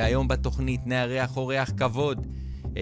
[0.00, 2.26] והיום בתוכנית נארח אורח כבוד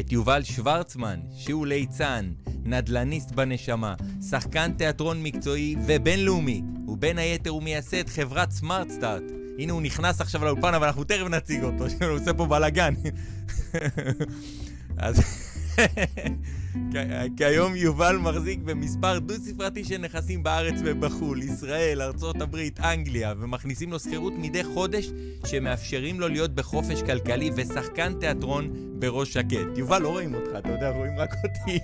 [0.00, 2.30] את יובל שוורצמן, שהוא ליצן,
[2.64, 3.94] נדל"ניסט בנשמה,
[4.30, 9.22] שחקן תיאטרון מקצועי ובינלאומי, ובין היתר הוא מייסד חברת סמארט סטארט.
[9.58, 12.94] הנה הוא נכנס עכשיו לאולפן, אבל אנחנו תכף נציג אותו, שהוא עושה פה בלאגן.
[14.98, 15.47] אז...
[17.36, 23.98] כיום יובל מחזיק במספר דו-ספרתי של נכסים בארץ ובחו"ל, ישראל, ארצות הברית, אנגליה, ומכניסים לו
[23.98, 25.10] שכירות מדי חודש
[25.46, 29.76] שמאפשרים לו להיות בחופש כלכלי ושחקן תיאטרון בראש שקט.
[29.76, 31.78] יובל, לא רואים אותך, אתה יודע, רואים רק אותי.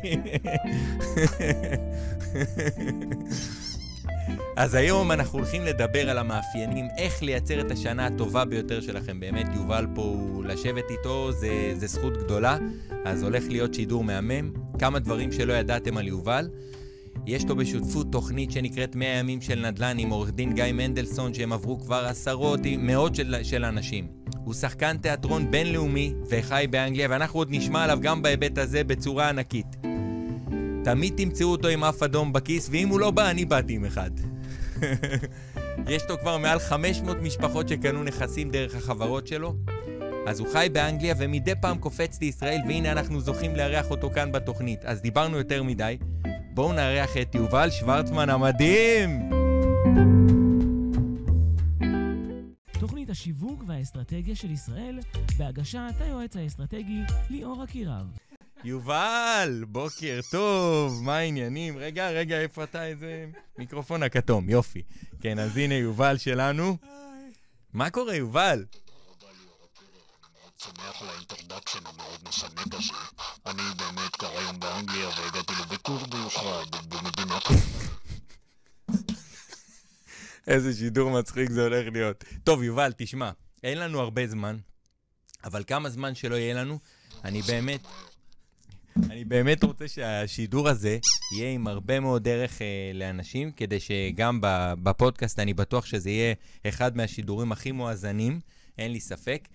[4.57, 9.21] אז היום אנחנו הולכים לדבר על המאפיינים, איך לייצר את השנה הטובה ביותר שלכם.
[9.21, 12.59] באמת, יובל פה, לשבת איתו, זה, זה זכות גדולה.
[13.05, 14.53] אז הולך להיות שידור מהמם.
[14.79, 16.49] כמה דברים שלא ידעתם על יובל.
[17.27, 21.53] יש לו בשותפות תוכנית שנקראת 100 ימים של נדל"ן עם עורך דין גיא מנדלסון, שהם
[21.53, 24.07] עברו כבר עשרות, מאות של, של אנשים.
[24.45, 29.67] הוא שחקן תיאטרון בינלאומי וחי באנגליה, ואנחנו עוד נשמע עליו גם בהיבט הזה בצורה ענקית.
[30.85, 34.11] תמיד תמצאו אותו עם אף אדום בכיס, ואם הוא לא בא, אני באתי עם אחד.
[35.95, 39.55] יש לו כבר מעל 500 משפחות שקנו נכסים דרך החברות שלו.
[40.27, 44.85] אז הוא חי באנגליה ומדי פעם קופץ לישראל, והנה אנחנו זוכים לארח אותו כאן בתוכנית.
[44.85, 45.99] אז דיברנו יותר מדי.
[46.55, 49.31] בואו נארח את יובל שוורצמן המדהים!
[52.81, 54.99] תוכנית השיווק והאסטרטגיה של ישראל,
[55.39, 58.34] בהגשת היועץ האסטרטגי ליאור אקירב.
[58.65, 61.79] יובל, בוקר טוב, מה העניינים?
[61.79, 62.87] רגע, רגע, איפה אתה?
[62.87, 63.27] איזה
[63.59, 64.83] מיקרופון הכתום, יופי.
[65.21, 66.77] כן, אז הנה יובל שלנו.
[67.73, 68.65] מה קורה, יובל?
[70.59, 72.93] שמח על ה introduction המאוד משנה כזה.
[73.47, 77.39] אני באמת גר היום באנגליה והגעתי לביקור מיוחד במדינה
[80.47, 82.25] איזה שידור מצחיק זה הולך להיות.
[82.45, 83.31] טוב, יובל, תשמע,
[83.63, 84.57] אין לנו הרבה זמן,
[85.45, 86.79] אבל כמה זמן שלא יהיה לנו,
[87.25, 87.81] אני באמת...
[89.11, 90.99] אני באמת רוצה שהשידור הזה
[91.37, 94.39] יהיה עם הרבה מאוד דרך אה, לאנשים, כדי שגם
[94.83, 96.35] בפודקאסט אני בטוח שזה יהיה
[96.69, 98.41] אחד מהשידורים הכי מואזנים,
[98.79, 99.49] אין לי ספק.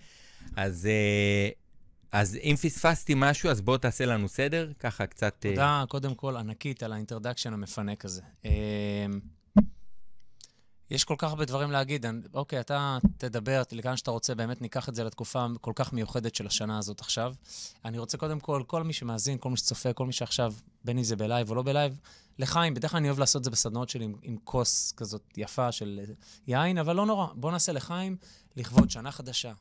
[0.56, 1.50] אז, אה,
[2.12, 5.46] אז אם פספסתי משהו, אז בוא תעשה לנו סדר, ככה קצת...
[5.46, 8.22] אה, תודה, קודם כל, ענקית על האינטרדקשן המפנק הזה.
[10.92, 12.06] יש כל כך הרבה דברים להגיד.
[12.34, 16.48] אוקיי, אתה תדבר לאן שאתה רוצה, באמת ניקח את זה לתקופה כל כך מיוחדת של
[16.48, 17.34] השנה הזאת עכשיו.
[17.86, 20.54] אני רוצה קודם כל, כל מי שמאזין, כל מי שצופה, כל מי שעכשיו,
[20.86, 22.00] בין אם זה בלייב או לא בלייב,
[22.40, 25.72] לחיים, בדרך כלל אני אוהב לעשות את זה בסדנאות שלי עם, עם כוס כזאת יפה
[25.72, 26.00] של
[26.48, 27.28] יין, אבל לא נורא.
[27.34, 28.18] בוא נעשה לחיים
[28.56, 29.54] לכבוד שנה חדשה,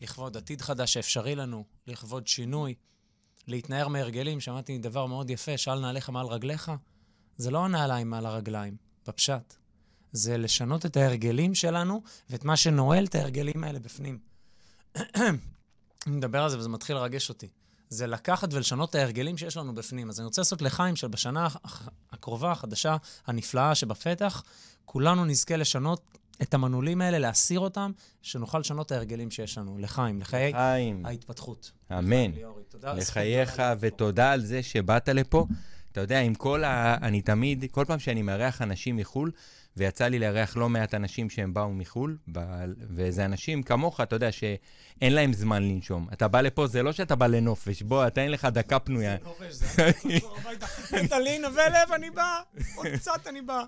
[0.00, 2.74] לכבוד עתיד חדש שאפשרי לנו, לכבוד שינוי,
[3.46, 4.40] להתנער מהרגלים.
[4.40, 6.72] שמעתי דבר מאוד יפה, שאל נעליך מעל רגליך.
[7.36, 9.65] זה לא הנעליים מעל הרגליים, בפשט.
[10.16, 14.18] זה לשנות את ההרגלים שלנו ואת מה שנועל את ההרגלים האלה בפנים.
[16.06, 17.48] אני מדבר על זה וזה מתחיל לרגש אותי.
[17.88, 20.08] זה לקחת ולשנות את ההרגלים שיש לנו בפנים.
[20.08, 21.48] אז אני רוצה לעשות לחיים של בשנה
[22.12, 24.42] הקרובה, החדשה, הנפלאה שבפתח,
[24.84, 29.78] כולנו נזכה לשנות את המנעולים האלה, להסיר אותם, שנוכל לשנות את ההרגלים שיש לנו.
[29.78, 31.06] לחיים, לחיי לחיים.
[31.06, 31.72] ההתפתחות.
[31.98, 32.30] אמן.
[32.84, 35.46] לחייך, ותודה על זה שבאת לפה.
[35.92, 36.96] אתה יודע, עם כל ה...
[37.02, 39.30] אני תמיד, כל פעם שאני מארח אנשים מחו"ל,
[39.76, 42.16] ויצא לי לארח לא מעט אנשים שהם באו מחו"ל,
[42.94, 46.08] וזה אנשים כמוך, אתה יודע, שאין להם זמן לנשום.
[46.12, 49.16] אתה בא לפה, זה לא שאתה בא לנופש, בוא, אתה אין לך דקה פנויה.
[49.16, 49.54] זה נופש,
[50.90, 52.40] זה אתה לי נווה לב, אני בא,
[52.74, 53.62] עוד קצת אני בא.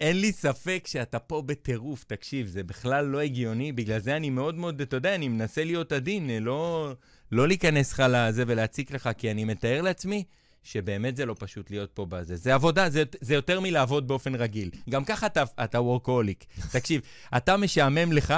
[0.00, 4.54] אין לי ספק שאתה פה בטירוף, תקשיב, זה בכלל לא הגיוני, בגלל זה אני מאוד
[4.54, 6.92] מאוד, אתה יודע, אני מנסה להיות עדין, לא,
[7.32, 10.24] לא להיכנס לך לזה ולהציק לך, כי אני מתאר לעצמי.
[10.64, 12.36] שבאמת זה לא פשוט להיות פה בזה.
[12.36, 14.70] זה עבודה, זה, זה יותר מלעבוד באופן רגיל.
[14.90, 16.44] גם ככה אתה, אתה וורקוליק.
[16.72, 17.00] תקשיב,
[17.36, 18.34] אתה משעמם לך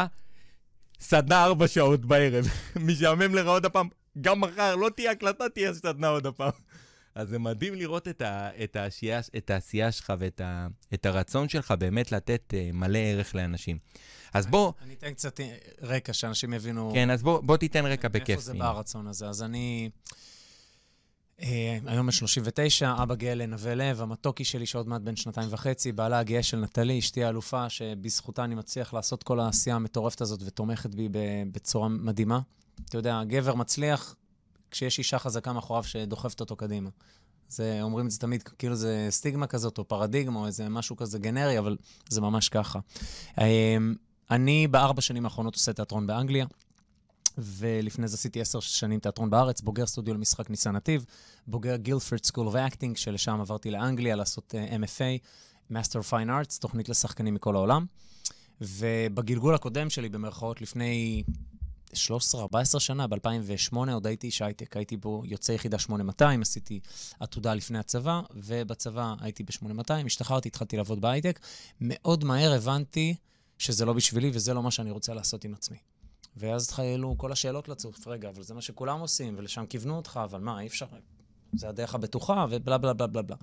[1.01, 2.47] סדנה ארבע שעות בערב.
[2.87, 3.89] משעמם לך עוד הפעם,
[4.21, 6.51] גם מחר לא תהיה הקלטה, תהיה סדנה עוד הפעם.
[7.15, 11.49] אז זה מדהים לראות את, ה, את, העשייה, את העשייה שלך ואת ה, את הרצון
[11.49, 13.79] שלך באמת לתת uh, מלא ערך לאנשים.
[14.35, 14.73] אז בוא...
[14.83, 15.41] אני אתן קצת
[15.83, 16.91] רקע, שאנשים יבינו...
[16.95, 18.31] כן, אז בוא, בוא תיתן רקע בכיף.
[18.31, 19.29] איפה זה בא הרצון הזה?
[19.29, 19.91] אז אני...
[21.43, 26.19] אה, היום ב-39, אבא גאה לנווה לב, המתוקי שלי שעוד מעט בן שנתיים וחצי, בעלה
[26.19, 31.09] הגאה של נטלי, אשתי האלופה, שבזכותה אני מצליח לעשות כל העשייה המטורפת הזאת ותומכת בי
[31.53, 32.41] בצורה מדהימה.
[32.89, 34.17] אתה יודע, גבר מצליח
[34.71, 36.91] כשיש אישה חזקה מאחוריו שדוחפת אותו קדימה.
[37.49, 41.19] זה, אומרים את זה תמיד, כאילו זה סטיגמה כזאת, או פרדיגמה, או איזה משהו כזה
[41.19, 41.77] גנרי, אבל
[42.09, 42.79] זה ממש ככה.
[43.41, 43.77] אה,
[44.31, 46.47] אני בארבע שנים האחרונות עושה תיאטרון באנגליה.
[47.39, 51.05] ולפני זה עשיתי עשר שנים תיאטרון בארץ, בוגר סטודיו למשחק ניסן נתיב,
[51.47, 55.25] בוגר Guildford School of Acting, שלשם עברתי לאנגליה לעשות uh, MFA,
[55.73, 57.87] Master of Fine Arts, תוכנית לשחקנים מכל העולם.
[58.61, 61.23] ובגלגול הקודם שלי, במרכאות, לפני
[61.93, 61.97] 13-14
[62.79, 66.81] שנה, ב-2008 עוד הייתי איש הייטק, הייתי בו יוצא יחידה 8200, עשיתי
[67.21, 71.41] עתודה לפני הצבא, ובצבא הייתי ב-8200, השתחררתי, התחלתי לעבוד בהייטק.
[71.81, 73.15] מאוד מהר הבנתי
[73.59, 75.77] שזה לא בשבילי וזה לא מה שאני רוצה לעשות עם עצמי.
[76.37, 80.41] ואז התחילו כל השאלות לצוף, רגע, אבל זה מה שכולם עושים, ולשם כיוונו אותך, אבל
[80.41, 80.87] מה, אי אפשר,
[81.53, 83.37] זה הדרך הבטוחה, ובלה בלה בלה בלה בלה.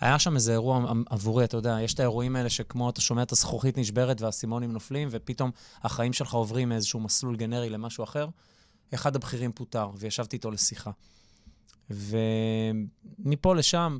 [0.00, 3.32] היה שם איזה אירוע עבורי, אתה יודע, יש את האירועים האלה שכמו אתה שומע את
[3.32, 5.50] הזכוכית נשברת והאסימונים נופלים, ופתאום
[5.82, 8.28] החיים שלך עוברים מאיזשהו מסלול גנרי למשהו אחר.
[8.94, 10.90] אחד הבכירים פוטר, וישבתי איתו לשיחה.
[11.90, 13.98] ומפה לשם,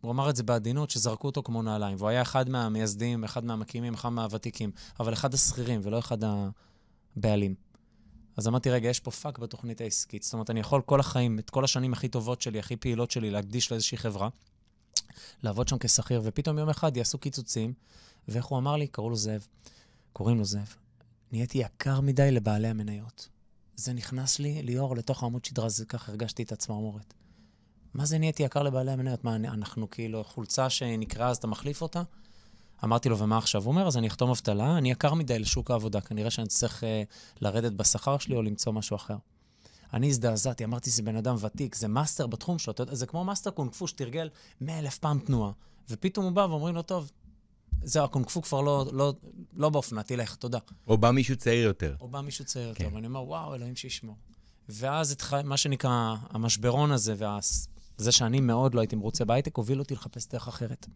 [0.00, 1.96] הוא אמר את זה בעדינות, שזרקו אותו כמו נעליים.
[1.98, 6.18] והוא היה אחד מהמייסדים, אחד מהמקימים, אחד מהוותיקים, אבל אחד השכירים ולא אחד
[7.16, 7.54] הבעלים.
[8.36, 10.22] אז אמרתי, רגע, יש פה פאק בתוכנית העסקית.
[10.22, 13.30] זאת אומרת, אני יכול כל החיים, את כל השנים הכי טובות שלי, הכי פעילות שלי,
[13.30, 14.28] להקדיש לאיזושהי חברה,
[15.42, 17.72] לעבוד שם כשכיר, ופתאום יום אחד יעשו קיצוצים,
[18.28, 18.86] ואיך הוא אמר לי?
[18.86, 19.46] קראו לו זאב.
[20.12, 20.74] קוראים לו זאב.
[21.32, 23.28] נהייתי יקר מדי לבעלי המניות.
[23.76, 27.14] זה נכנס לי, ליאור, לתוך עמוד שדרה, זה ככה הרגשתי את הצמרמורת.
[27.94, 29.24] מה זה נהייתי יקר לבעלי המניות?
[29.24, 32.02] מה, אנחנו כאילו חולצה שנקרעה אז אתה מחליף אותה?
[32.84, 33.62] אמרתי לו, ומה עכשיו?
[33.62, 36.86] הוא אומר, אז אני אחתום אבטלה, אני יקר מדי לשוק העבודה, כנראה שאני צריך uh,
[37.40, 39.16] לרדת בשכר שלי או למצוא משהו אחר.
[39.92, 43.75] אני הזדעזעתי, אמרתי, זה בן אדם ותיק, זה master בתחום שלו, זה כמו master קונג
[43.75, 44.28] פו שתרגל
[44.60, 45.52] מאה אלף פעם תנועה.
[45.90, 47.10] ופתאום הוא בא ואומרים לו, טוב,
[47.82, 49.14] זהו, הקונקפו כבר לא, לא,
[49.56, 50.58] לא באופנה, תלך, תודה.
[50.86, 51.96] או בא מישהו צעיר יותר.
[52.00, 52.84] או בא מישהו צעיר כן.
[52.84, 54.16] יותר, ואני אומר, וואו, אלוהים שישמור.
[54.68, 55.34] ואז התח...
[55.34, 57.14] מה שנקרא, המשברון הזה,
[57.98, 60.86] וזה שאני מאוד לא הייתי מרוצה בהייטק, הוביל אותי לחפש דרך אחרת.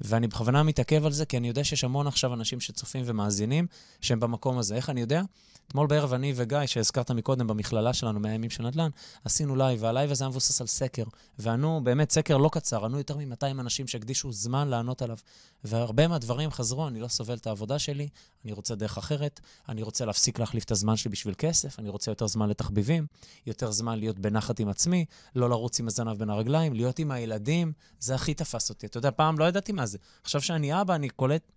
[0.00, 3.66] ואני בכוונה מתעכב על זה, כי אני יודע שיש המון עכשיו אנשים שצופים ומאזינים,
[4.00, 4.74] שהם במקום הזה.
[4.74, 5.22] איך אני יודע?
[5.68, 8.88] אתמול בערב אני וגיא, שהזכרת מקודם במכללה שלנו, מהימים של נדל"ן,
[9.24, 11.04] עשינו לייב, והלייב הזה היה מבוסס על סקר.
[11.38, 15.16] וענו, באמת, סקר לא קצר, ענו יותר מ-200 אנשים שהקדישו זמן לענות עליו.
[15.64, 18.08] והרבה מהדברים חזרו, אני לא סובל את העבודה שלי,
[18.44, 22.10] אני רוצה דרך אחרת, אני רוצה להפסיק להחליף את הזמן שלי בשביל כסף, אני רוצה
[22.10, 23.06] יותר זמן לתחביבים,
[23.46, 25.04] יותר זמן להיות בנחת עם עצמי,
[25.34, 28.86] לא לרוץ עם הזנב בין הרגליים, להיות עם הילדים, זה הכי תפס אותי.
[28.86, 29.98] אתה יודע, פעם לא ידעתי מה זה.
[30.22, 31.52] עכשיו שאני אבא, אני קולט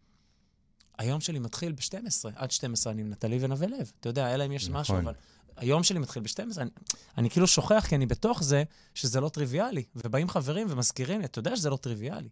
[0.98, 3.92] היום שלי מתחיל ב-12, עד 12 אני עם נטלי ונווה לב.
[4.00, 4.82] אתה יודע, אלא אם יש נכון.
[4.82, 5.14] משהו, אבל
[5.58, 6.62] היום שלי מתחיל ב-12.
[6.62, 6.70] אני,
[7.18, 9.84] אני כאילו שוכח, כי אני בתוך זה, שזה לא טריוויאלי.
[9.96, 12.30] ובאים חברים ומזכירים לי, אתה יודע שזה לא טריוויאלי.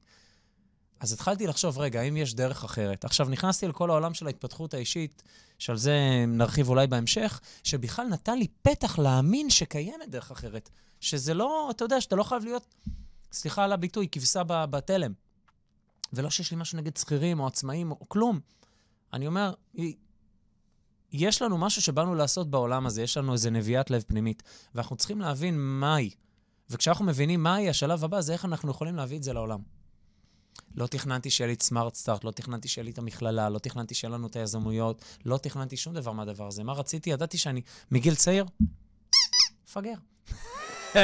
[1.00, 3.06] אז התחלתי לחשוב, רגע, האם יש דרך אחרת?
[3.06, 5.24] עכשיו, נכנסתי לכל העולם של ההתפתחות האישית,
[5.60, 10.70] שעל זה נרחיב אולי בהמשך, שבכלל נתן לי פתח להאמין שקיימת דרך אחרת.
[11.02, 12.76] שזה לא, אתה יודע, שאתה לא חייב להיות,
[13.32, 15.14] סליחה על הביטוי, כבשה בתלם.
[16.14, 18.40] ולא שיש לי משהו נגד שכירים או עצמאים או כלום.
[19.14, 19.54] אני אומר,
[21.12, 24.44] יש לנו משהו שבאנו לעשות בעולם הזה, יש לנו איזה נביאת לב פנימית,
[24.76, 26.10] ואנחנו צריכים להבין מהי.
[26.70, 29.60] וכשאנחנו מבינים מהי, השלב הבא זה איך אנחנו יכולים להביא את זה לעולם.
[30.76, 33.96] לא תכננתי שיהיה לי את סמארט סטארט, לא תכננתי שיהיה לי את המכללה, לא תכננתי
[33.96, 36.64] שיהיה לנו את היזמויות, לא תכננתי שום דבר מהדבר הזה.
[36.64, 37.10] מה רציתי?
[37.10, 37.62] ידעתי שאני
[37.92, 38.46] מגיל צעיר,
[39.68, 39.94] מפגר.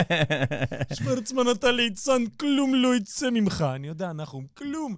[0.94, 3.66] שוורצמן, אתה ליצן, כלום לא יצא ממך.
[3.76, 4.96] אני יודע, נחום, כלום.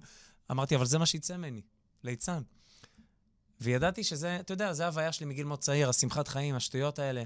[0.50, 1.60] אמרתי, אבל זה מה שיצא ממני,
[2.04, 2.42] ליצן.
[3.60, 7.22] וידעתי שזה, אתה יודע, זה ההוויה שלי מגיל מאוד צעיר, השמחת חיים, השטויות האלה,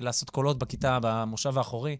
[0.00, 1.96] לעשות קולות בכיתה, במושב האחורי.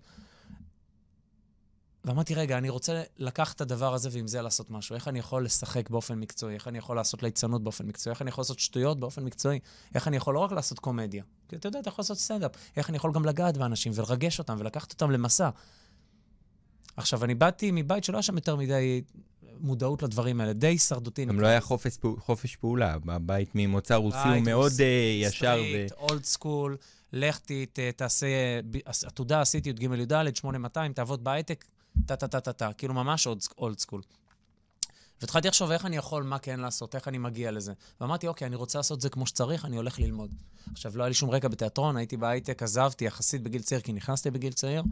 [2.05, 4.95] ואמרתי, רגע, אני רוצה לקחת את הדבר הזה ועם זה לעשות משהו.
[4.95, 6.55] איך אני יכול לשחק באופן מקצועי?
[6.55, 8.13] איך אני יכול לעשות ליצנות באופן מקצועי?
[8.13, 9.59] איך אני יכול לעשות שטויות באופן מקצועי?
[9.95, 11.25] איך אני יכול לא רק לעשות קומדיה?
[11.49, 12.51] כי אתה יודע, אתה יכול לעשות סטנדאפ.
[12.77, 15.51] איך אני יכול גם לגעת באנשים ולרגש אותם ולקחת אותם למסע?
[16.97, 19.03] עכשיו, אני באתי מבית שלא היה שם יותר מדי
[19.61, 21.25] מודעות לדברים האלה, די הישרדותי.
[21.25, 24.83] גם לא היה חופש, חופש פעולה, הבית ממוצא רוסי הוא מאוד uh,
[25.23, 25.37] ישר.
[25.37, 26.77] straight, old school,
[27.13, 27.39] לך
[27.97, 28.27] תעשה,
[29.05, 31.65] עתודה עשיתי י"ג י"ד, 8200, תעבוד בהייטק,
[32.07, 34.03] טה-טה-טה-טה, כאילו ממש old school.
[35.21, 37.73] והתחלתי לחשוב איך אני יכול, מה כן לעשות, איך אני מגיע לזה.
[38.01, 40.31] ואמרתי, אוקיי, אני רוצה לעשות את זה כמו שצריך, אני הולך ללמוד.
[40.73, 44.31] עכשיו, לא היה לי שום רקע בתיאטרון, הייתי בהייטק, עזבתי יחסית בגיל צעיר, כי נכנסתי
[44.31, 44.83] בגיל צעיר.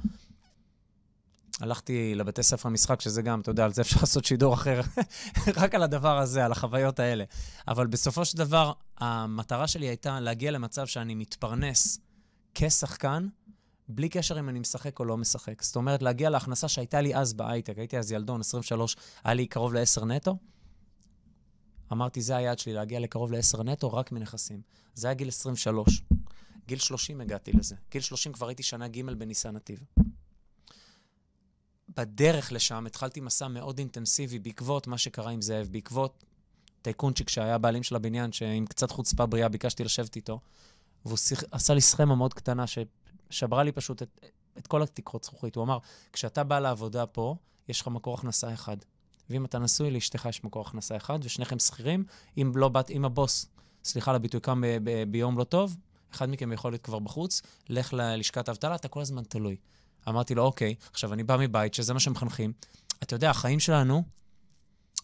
[1.61, 4.81] הלכתי לבתי ספר משחק, שזה גם, אתה יודע, על זה אפשר לעשות שידור אחר,
[5.61, 7.25] רק על הדבר הזה, על החוויות האלה.
[7.69, 11.99] אבל בסופו של דבר, המטרה שלי הייתה להגיע למצב שאני מתפרנס
[12.55, 13.29] כשחקן,
[13.91, 15.63] בלי קשר אם אני משחק או לא משחק.
[15.63, 19.75] זאת אומרת, להגיע להכנסה שהייתה לי אז בהייטק, הייתי אז ילדון, 23, היה לי קרוב
[19.75, 20.37] ל-10 נטו.
[21.93, 24.61] אמרתי, זה היעד שלי, להגיע לקרוב ל-10 נטו רק מנכסים.
[24.95, 26.03] זה היה גיל 23.
[26.67, 27.75] גיל 30 הגעתי לזה.
[27.91, 29.85] גיל 30 כבר הייתי שנה ג' בניסן נתיב.
[31.97, 36.25] בדרך לשם התחלתי מסע מאוד אינטנסיבי בעקבות מה שקרה עם זאב, בעקבות
[36.83, 40.41] טייקונצ'יק שהיה הבעלים של הבניין, שעם קצת חוצפה בריאה ביקשתי לשבת איתו,
[41.05, 42.67] והוא שיח, עשה לי סכמה מאוד קטנה
[43.31, 44.21] ששברה לי פשוט את,
[44.59, 45.57] את כל התקרות זכוכית.
[45.57, 45.79] הוא אמר,
[46.13, 47.35] כשאתה בא לעבודה פה,
[47.69, 48.77] יש לך מקור הכנסה אחד.
[49.31, 52.05] ואם אתה נשוי, לאשתך יש מקור הכנסה אחד, ושניכם שכירים,
[52.39, 53.47] אם לא באת, אם הבוס,
[53.85, 54.63] סליחה על הביטוי, קם
[55.09, 55.77] ביום לא טוב,
[56.15, 59.57] אחד מכם יכול להיות כבר בחוץ, לך ללשכת האבטלה, אתה כל הזמן תלוי.
[60.09, 62.53] אמרתי לו, אוקיי, עכשיו אני בא מבית, שזה מה שמחנכים.
[63.03, 64.05] אתה יודע, החיים שלנו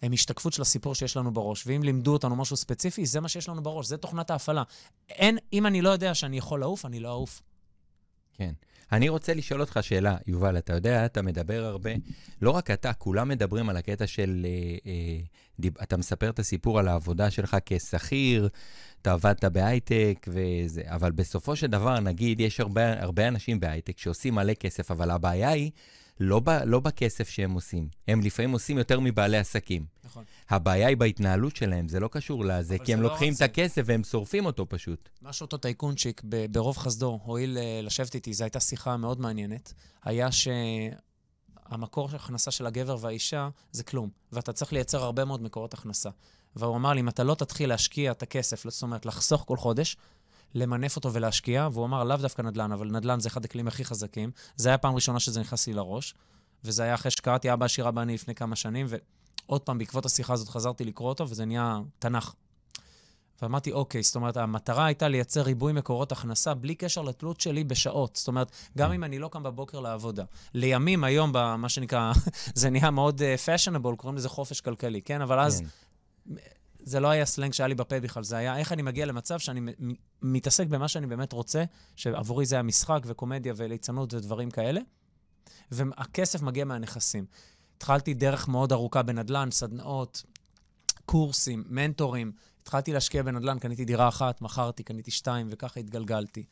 [0.02, 3.49] הם השתקפות של הסיפור שיש לנו בראש, ואם לימדו אותנו משהו ספציפי, זה מה שיש
[3.49, 4.62] לנו בראש, זה תוכנת ההפעלה.
[5.09, 7.42] אין, אם אני לא יודע שאני יכול לעוף, אני לא אעוף.
[8.37, 8.52] כן.
[8.93, 11.90] אני רוצה לשאול אותך שאלה, יובל, אתה יודע, אתה מדבר הרבה,
[12.43, 15.19] לא רק אתה, כולם מדברים על הקטע של, אה, אה,
[15.61, 18.49] דיב, אתה מספר את הסיפור על העבודה שלך כשכיר,
[19.02, 24.35] אתה עבדת בהייטק וזה, אבל בסופו של דבר, נגיד, יש הרבה, הרבה אנשים בהייטק שעושים
[24.35, 25.71] מלא כסף, אבל הבעיה היא
[26.21, 29.85] לא, ב, לא בכסף שהם עושים, הם לפעמים עושים יותר מבעלי עסקים.
[30.07, 30.25] נכון.
[30.51, 33.43] הבעיה היא בהתנהלות שלהם, זה לא קשור לזה, כי הם לא לוקחים את.
[33.43, 35.09] הכסף והם שורפים אותו פשוט.
[35.23, 39.73] מה שאותו טייקונצ'יק ברוב חסדו הואיל אה, לשבת איתי, זו הייתה שיחה מאוד מעניינת,
[40.05, 45.75] היה שהמקור של הכנסה של הגבר והאישה זה כלום, ואתה צריך לייצר הרבה מאוד מקורות
[45.75, 46.11] הכנסה.
[46.57, 49.97] והוא אמר לי, אם אתה לא תתחיל להשקיע את הכסף, זאת אומרת, לחסוך כל חודש,
[50.55, 54.31] למנף אותו ולהשקיע, והוא אמר, לאו דווקא נדל"ן, אבל נדל"ן זה אחד הכלים הכי חזקים.
[54.57, 56.15] זה היה פעם ראשונה שזה נכנס לי לראש,
[56.65, 58.87] וזה היה אחרי שקראתי אבא עשיר אבא אני לפני כמה שנים,
[59.49, 62.35] ועוד פעם, בעקבות השיחה הזאת חזרתי לקרוא אותו, וזה נהיה תנ"ך.
[63.43, 68.17] ואמרתי, אוקיי, זאת אומרת, המטרה הייתה לייצר ריבוי מקורות הכנסה בלי קשר לתלות שלי בשעות.
[68.17, 70.25] זאת אומרת, גם אם אני לא קם בבוקר לעבודה.
[70.55, 72.12] לימים, היום, במה שנקרא,
[72.55, 75.21] זה נהיה מאוד fashionable, קוראים לזה חופש כלכלי, כן?
[75.21, 75.67] אבל אז כן.
[76.83, 79.61] זה לא היה סלנג שהיה לי בפה בכלל, זה היה איך אני מגיע למצב שאני
[80.23, 81.65] מתעסק במה שאני באמת רוצה,
[81.97, 84.81] שעבורי זה היה משחק וקומדיה וליצנות ודברים כאלה,
[85.71, 87.25] והכסף מגיע מהנכסים.
[87.76, 90.23] התחלתי דרך מאוד ארוכה בנדל"ן, סדנאות,
[91.06, 92.33] קורסים, מנטורים.
[92.62, 96.45] התחלתי להשקיע בנדל"ן, קניתי דירה אחת, מכרתי, קניתי שתיים, וככה התגלגלתי.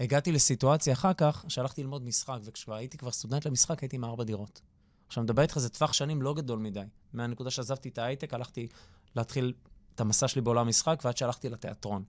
[0.00, 4.60] הגעתי לסיטואציה אחר כך, שהלכתי ללמוד משחק, וכשהייתי כבר סטודנט למשחק, הייתי עם ארבע דירות.
[5.06, 6.84] עכשיו, מדבר איתך, זה טווח שנים לא גדול מדי.
[7.12, 8.68] מהנקודה שעזבתי את ההייטק, הלכתי
[9.16, 9.52] להתחיל
[9.94, 12.04] את המסע שלי בעולם המשחק, ועד שהלכתי לתיאטרון.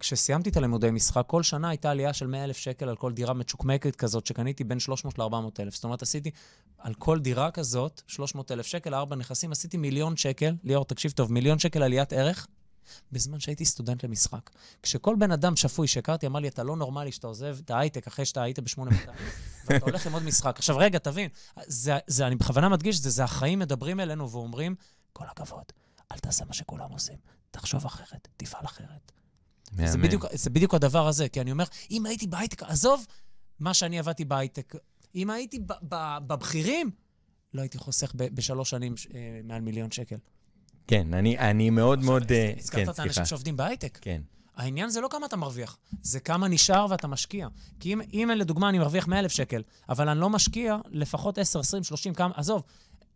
[0.00, 3.34] כשסיימתי את הלימודי משחק, כל שנה הייתה עלייה של 100 אלף שקל על כל דירה
[3.34, 5.74] מצ'וקמקת כזאת, שקניתי בין 300 ל-400 אלף.
[5.74, 6.30] זאת אומרת, עשיתי
[6.78, 11.32] על כל דירה כזאת, 300 אלף שקל, ארבע נכסים, עשיתי מיליון שקל, ליאור, תקשיב טוב,
[11.32, 12.46] מיליון שקל עליית ערך,
[13.12, 14.50] בזמן שהייתי סטודנט למשחק.
[14.82, 18.24] כשכל בן אדם שפוי שהכרתי אמר לי, אתה לא נורמלי שאתה עוזב את ההייטק אחרי
[18.24, 19.10] שאתה היית ב-8200,
[19.66, 20.58] ואתה הולך ללמוד משחק.
[20.58, 21.28] עכשיו, רגע, תבין,
[21.66, 24.74] זה, זה, אני בכוונה מדגיש, זה, זה החיים מדברים אלינו ואומרים,
[25.12, 25.64] כל הכבוד,
[26.12, 27.16] אל תעשה מה שכולם עושים,
[27.50, 29.15] תחשוב אחרת, תפעל אחרת.
[29.86, 29.98] זה.
[29.98, 33.06] בדיוק, זה בדיוק הדבר הזה, כי אני אומר, אם הייתי בהייטק, עזוב
[33.60, 34.74] מה שאני עבדתי בהייטק,
[35.14, 35.60] אם הייתי
[36.26, 36.90] בבכירים,
[37.54, 40.16] לא הייתי חוסך בשלוש שנים אה, מעל מיליון שקל.
[40.86, 42.32] כן, אני, אני מאוד מאוד...
[42.32, 43.26] אה, הזכרת כן, את האנשים סליחה.
[43.26, 43.98] שעובדים בהייטק.
[44.00, 44.22] כן.
[44.56, 47.48] העניין זה לא כמה אתה מרוויח, זה כמה נשאר ואתה משקיע.
[47.80, 51.82] כי אם, אם לדוגמה אני מרוויח 100,000 שקל, אבל אני לא משקיע לפחות 10, 20,
[51.82, 52.62] 30, כמה, עזוב,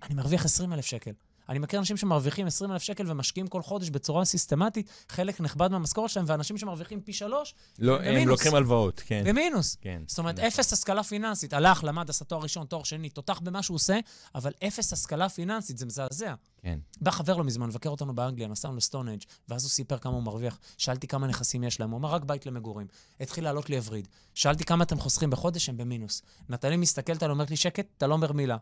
[0.03, 1.11] אני מרוויח 20,000 שקל.
[1.51, 6.25] אני מכיר אנשים שמרוויחים 20,000 שקל ומשקיעים כל חודש בצורה סיסטמטית, חלק נכבד מהמשכורת שלהם,
[6.29, 8.29] ואנשים שמרוויחים פי שלוש, לא, הם הם במינוס.
[8.29, 9.23] לוקחים הלוואות, כן.
[9.27, 9.77] במינוס.
[9.81, 10.03] כן.
[10.07, 11.53] זאת אומרת, אפס השכלה פיננסית.
[11.53, 13.99] הלך, למד, עשה תואר ראשון, תואר שני, תותח במה שהוא עושה,
[14.35, 16.35] אבל אפס השכלה פיננסית, זה מזעזע.
[16.63, 16.79] כן.
[17.01, 20.59] בא חבר לא מזמן, מבקר אותנו באנגליה, נסענו לסטונג', ואז הוא סיפר כמה הוא מרוויח.
[20.79, 22.87] שאלתי כמה נכסים יש להם, הוא אמר, רק בית למגורים.
[23.21, 24.09] התחיל לעלות לי הווריד.
[24.35, 26.23] שאלתי כמה אתם חוסכים בחודש, הם במינוס.
[26.49, 28.57] נטלי מסתכלת עליו, אומרת לי, שקט, אתה לא אומר מילה.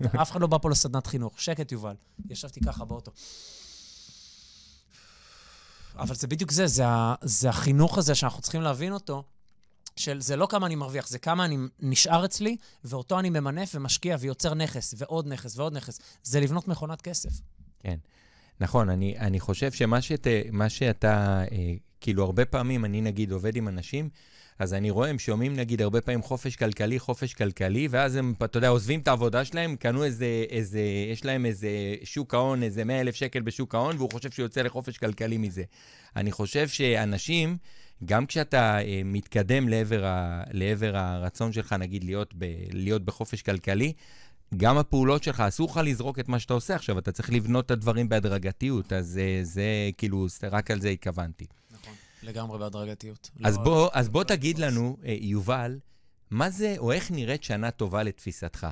[0.22, 1.40] אף אחד לא בא פה לסדנת חינוך.
[1.40, 1.94] שקט, יובל.
[2.28, 3.12] ישבתי ככה באוטו.
[5.96, 6.84] אבל זה בדיוק זה, זה,
[7.22, 9.24] זה החינוך הזה שאנחנו צריכים להבין אותו,
[9.96, 14.16] של זה לא כמה אני מרוויח, זה כמה אני נשאר אצלי, ואותו אני ממנף ומשקיע
[14.20, 16.00] ויוצר נכס, ועוד נכס ועוד נכס.
[16.22, 17.30] זה לבנות מכונת כסף.
[17.80, 17.98] כן.
[18.60, 20.26] נכון, אני, אני חושב שמה שת,
[20.68, 24.08] שאתה, אה, כאילו, הרבה פעמים אני נגיד עובד עם אנשים,
[24.60, 28.58] אז אני רואה, הם שומעים נגיד הרבה פעמים חופש כלכלי, חופש כלכלי, ואז הם, אתה
[28.58, 30.80] יודע, עוזבים את העבודה שלהם, קנו איזה, איזה,
[31.12, 31.68] יש להם איזה
[32.04, 35.62] שוק ההון, איזה 100 אלף שקל בשוק ההון, והוא חושב שהוא יוצא לחופש כלכלי מזה.
[36.16, 37.56] אני חושב שאנשים,
[38.04, 43.92] גם כשאתה אה, מתקדם לעבר, ה, לעבר הרצון שלך, נגיד, להיות, ב, להיות בחופש כלכלי,
[44.56, 47.70] גם הפעולות שלך, אסור לך לזרוק את מה שאתה עושה עכשיו, אתה צריך לבנות את
[47.70, 51.46] הדברים בהדרגתיות, אז זה, זה כאילו, רק על זה התכוונתי.
[52.22, 53.30] לגמרי בהדרגתיות.
[53.44, 55.78] אז לא- בוא, אז בוא תגיד לנו, אה, יובל,
[56.30, 58.66] מה זה, או איך נראית שנה טובה לתפיסתך?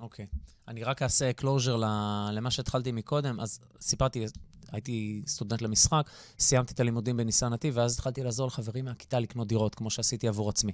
[0.00, 0.26] אוקיי.
[0.68, 1.32] אני רק אעשה
[1.76, 3.40] ל- למה שהתחלתי מקודם.
[3.40, 4.24] אז סיפרתי,
[4.72, 9.74] הייתי סטודנט למשחק, סיימתי את הלימודים בניסן נתיב, ואז התחלתי לעזור לחברים מהכיתה לקנות דירות,
[9.74, 10.72] כמו שעשיתי עבור עצמי.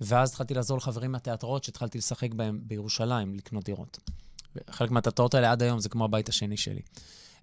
[0.00, 3.98] ואז התחלתי לעזור לחברים מהתיאטראות שהתחלתי לשחק בהם בירושלים, לקנות דירות.
[4.70, 6.80] חלק מהתיאטראות האלה עד היום זה כמו הבית השני שלי.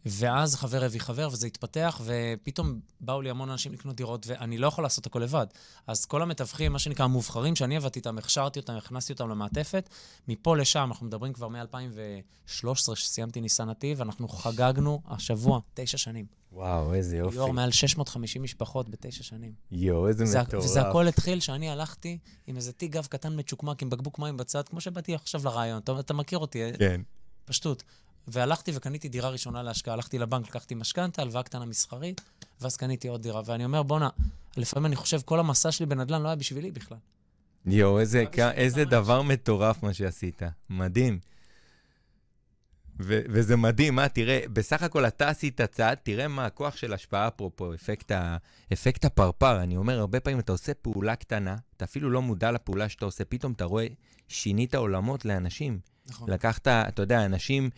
[0.06, 4.68] ואז חבר הביא חבר, וזה התפתח, ופתאום באו לי המון אנשים לקנות דירות, ואני לא
[4.68, 5.48] יכול לעשות הכל לבד.
[5.88, 9.90] אז כל המתווכים, מה שנקרא המובחרים, שאני עבדתי איתם, הכשרתי אותם, הכנסתי אותם למעטפת,
[10.28, 16.26] מפה לשם, אנחנו מדברים כבר מ-2013, שסיימתי ניסן נתיב, אנחנו חגגנו השבוע תשע שנים.
[16.52, 17.36] וואו, איזה יופי.
[17.36, 19.52] ליאור, מעל 650 משפחות בתשע שנים.
[19.72, 20.64] יואו, איזה זה, מטורף.
[20.64, 24.68] וזה הכל התחיל שאני הלכתי עם איזה תיק גב קטן מצ'וקמק, עם בקבוק מים בצד,
[24.70, 25.78] כמו שבאתי עכשיו לרעיון.
[25.78, 27.02] אתה, אתה מכיר אותי, כן.
[27.46, 27.84] פשטות.
[28.28, 29.94] והלכתי וקניתי דירה ראשונה להשקעה.
[29.94, 32.22] הלכתי לבנק, לקחתי משכנתה, הלוואה קטנה מסחרית,
[32.62, 33.42] ואז קניתי עוד דירה.
[33.46, 34.10] ואני אומר, בואנה,
[34.58, 36.98] לפעמים אני חושב, כל המסע שלי בנדל"ן לא היה בשבילי בכלל.
[37.66, 40.42] יואו, איזה, בשביל איזה דבר מטורף מה שעשית.
[40.70, 41.20] מדהים.
[43.00, 47.28] ו- וזה מדהים, מה, תראה, בסך הכל אתה עשית צעד, תראה מה הכוח של השפעה,
[47.28, 48.38] אפרופו, אפקט, ה-
[48.74, 49.62] אפקט הפרפר.
[49.64, 53.26] אני אומר, הרבה פעמים אתה עושה פעולה קטנה, אתה אפילו לא מודע לפעולה שאתה עושה,
[53.26, 53.88] פתאום אתה רואה,
[54.28, 55.80] שינית עולמות לאנשים.
[56.08, 56.30] נכון.
[56.30, 57.70] לקחת, אתה יודע, אנשים,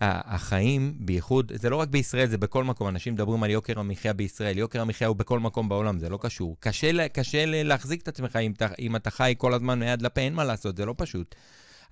[0.00, 4.58] החיים, בייחוד, זה לא רק בישראל, זה בכל מקום, אנשים מדברים על יוקר המחיה בישראל,
[4.58, 6.56] יוקר המחיה הוא בכל מקום בעולם, זה לא קשור.
[6.60, 10.34] קשה, קשה לה- להחזיק את עצמך אם, אם אתה חי כל הזמן מיד לפה, אין
[10.34, 11.34] מה לעשות, זה לא פשוט.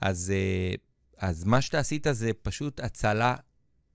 [0.01, 0.75] אז, אה,
[1.29, 3.35] אז מה שאתה עשית זה פשוט הצלה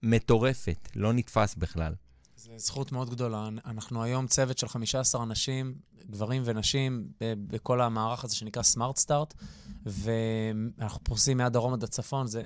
[0.03, 1.93] מטורפת, לא נתפס בכלל.
[2.57, 3.49] זכות מאוד גדולה.
[3.65, 5.75] אנחנו היום צוות של 15 אנשים,
[6.09, 9.33] גברים ונשים, בכל המערך הזה שנקרא סמארט סטארט,
[9.85, 12.27] ואנחנו פורסים מהדרום עד הצפון.
[12.27, 12.43] זה,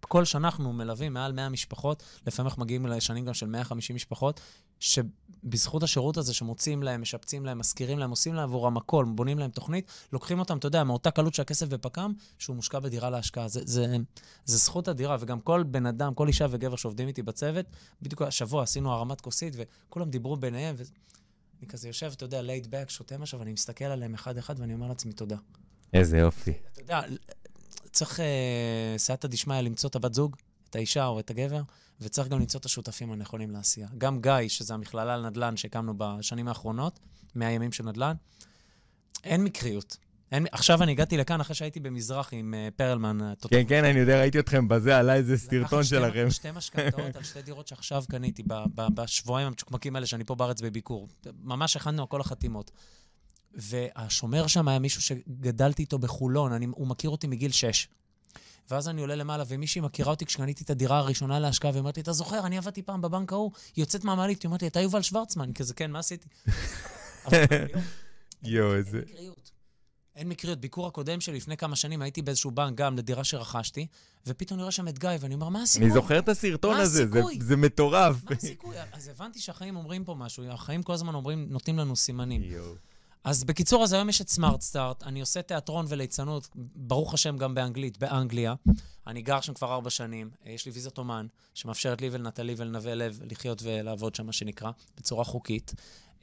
[0.00, 4.40] כל שנה אנחנו מלווים מעל 100 משפחות, לפעמים אנחנו מגיעים לשנים גם של 150 משפחות,
[4.80, 9.50] שבזכות השירות הזה שמוצאים להם, משפצים להם, משכירים להם, עושים להם עבורם הכל, בונים להם
[9.50, 13.48] תוכנית, לוקחים אותם, אתה יודע, מאותה קלות שהכסף בפק"ם, שהוא מושקע בדירה להשקעה.
[13.48, 13.96] זה, זה,
[14.44, 17.66] זה זכות אדירה, וגם כל בן אדם, כל אישה וגבר שעובדים איתי בצוות,
[18.02, 22.90] בדיוק השבוע עשינו הרמת כוסית, וכולם דיברו ביניהם, ואני כזה יושב, אתה יודע, לייד בק,
[22.90, 25.36] שותה משהו, ואני מסתכל עליהם אחד-אחד, ואני אומר לעצמי תודה.
[25.94, 26.52] איזה יופי.
[26.72, 27.00] אתה יודע,
[27.92, 30.36] צריך אה, סייעתא דשמיא למצוא את הבת זוג,
[30.70, 31.62] את האישה או את הגבר,
[32.00, 33.88] וצריך גם למצוא את השותפים הנכונים לעשייה.
[33.98, 37.00] גם גיא, שזה המכללה לנדל"ן שהקמנו בשנים האחרונות,
[37.34, 38.14] 100 ימים של נדל"ן,
[39.24, 39.96] אין מקריות.
[40.32, 43.20] אין, עכשיו אני הגעתי לכאן אחרי שהייתי במזרח עם אה, פרלמן.
[43.22, 46.30] אה, כן, כן, אני יודע, ראיתי אתכם בזה, עלה איזה סרטון שלכם.
[46.30, 50.60] שתי משכנתאות על שתי דירות שעכשיו קניתי ב- ב- בשבועיים המצ'וקמקים האלה שאני פה בארץ
[50.60, 51.08] בביקור.
[51.42, 52.70] ממש הכנו על כל החתימות.
[53.54, 57.88] והשומר שם היה מישהו שגדלתי איתו בחולון, אני, הוא מכיר אותי מגיל 6.
[58.70, 62.02] ואז אני עולה למעלה, ומישהי מכירה אותי כשקניתי את הדירה הראשונה להשקעה, והיא אומרת לי,
[62.02, 65.02] אתה זוכר, אני עבדתי פעם בבנק ההוא, היא יוצאת מהמעלית, היא אומרת לי, אתה יובל
[65.02, 65.52] שוורצמן.
[65.52, 66.28] כזה, כן, מה עשיתי?
[68.42, 69.00] יואו, אין איזה...
[69.00, 69.50] מקריות.
[70.16, 70.60] אין מקריות.
[70.60, 73.86] ביקור הקודם שלי, לפני כמה שנים, הייתי באיזשהו בנק גם לדירה שרכשתי,
[74.26, 75.86] ופתאום אני רואה שם את גיא, ואני אומר, מה הסיכוי?
[75.86, 77.22] אני זוכר את הסרטון הזה, זה-?
[77.40, 78.24] זה מטורף.
[78.24, 78.76] מה הסיכוי?
[78.92, 82.42] אז הבנתי שהחיים אומרים פה משהו, החיים כל הזמן אומרים, נותנים לנו סימנים.
[82.42, 82.74] יואו.
[83.24, 87.54] אז בקיצור, אז היום יש את סמארט סטארט, אני עושה תיאטרון וליצנות, ברוך השם גם
[87.54, 88.54] באנגלית, באנגליה.
[89.06, 93.20] אני גר שם כבר ארבע שנים, יש לי ויזת אומן, שמאפשרת לי ולנטלי ולנווה לב
[93.30, 95.74] לחיות ולעבוד שם, מה שנקרא, בצורה חוקית.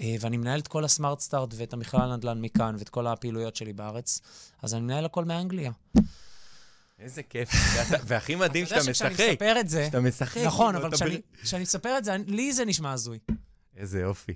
[0.01, 3.73] אה, ואני מנהל את כל הסמארט סטארט ואת המכלל הנדל"ן מכאן, ואת כל הפעילויות שלי
[3.73, 4.21] בארץ.
[4.61, 5.71] אז אני מנהל הכל מאנגליה.
[6.99, 7.49] איזה כיף.
[8.05, 9.29] והכי מדהים אתה יודע שאתה שכשאני משחק.
[9.31, 10.41] מספר את זה, שאתה משחק.
[10.45, 10.91] נכון, אבל
[11.43, 13.19] כשאני- מספר את זה, לי זה נשמע הזוי.
[13.77, 14.33] איזה יופי.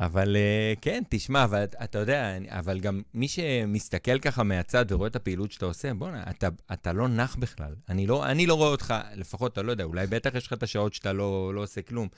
[0.00, 5.16] אבל אה, כן, תשמע, אבל אתה יודע, אבל גם מי שמסתכל ככה מהצד ורואה את
[5.16, 7.74] הפעילות שאתה עושה, בואנה, אתה, אתה לא נח בכלל.
[7.88, 10.62] אני לא, אני לא רואה אותך, לפחות, אתה לא יודע, אולי בטח יש לך את
[10.62, 12.08] השעות שאתה לא, לא עושה כלום.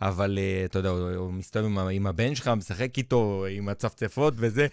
[0.00, 4.66] אבל אה, אתה יודע, הוא, מסתובב עם, עם הבן שלך, משחק איתו, עם הצפצפות וזה,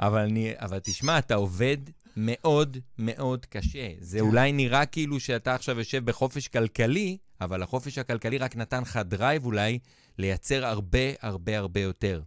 [0.00, 1.76] אבל, אני, אבל תשמע, אתה עובד
[2.16, 3.88] מאוד מאוד קשה.
[4.00, 4.24] זה כן.
[4.24, 9.44] אולי נראה כאילו שאתה עכשיו יושב בחופש כלכלי, אבל החופש הכלכלי רק נתן לך drive
[9.44, 9.78] אולי
[10.18, 12.22] לייצר הרבה הרבה הרבה יותר.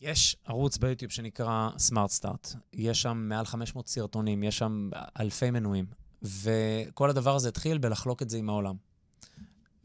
[0.00, 2.54] יש ערוץ ביוטיוב שנקרא Smart Start.
[2.72, 5.86] יש שם מעל 500 סרטונים, יש שם אלפי מנויים.
[6.22, 8.74] וכל הדבר הזה התחיל בלחלוק את זה עם העולם.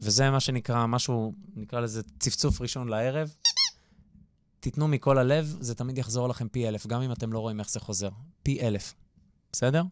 [0.00, 3.34] וזה מה שנקרא, משהו, נקרא לזה צפצוף ראשון לערב.
[4.60, 7.70] תיתנו מכל הלב, זה תמיד יחזור לכם פי אלף, גם אם אתם לא רואים איך
[7.70, 8.08] זה חוזר.
[8.42, 8.94] פי אלף,
[9.52, 9.82] בסדר?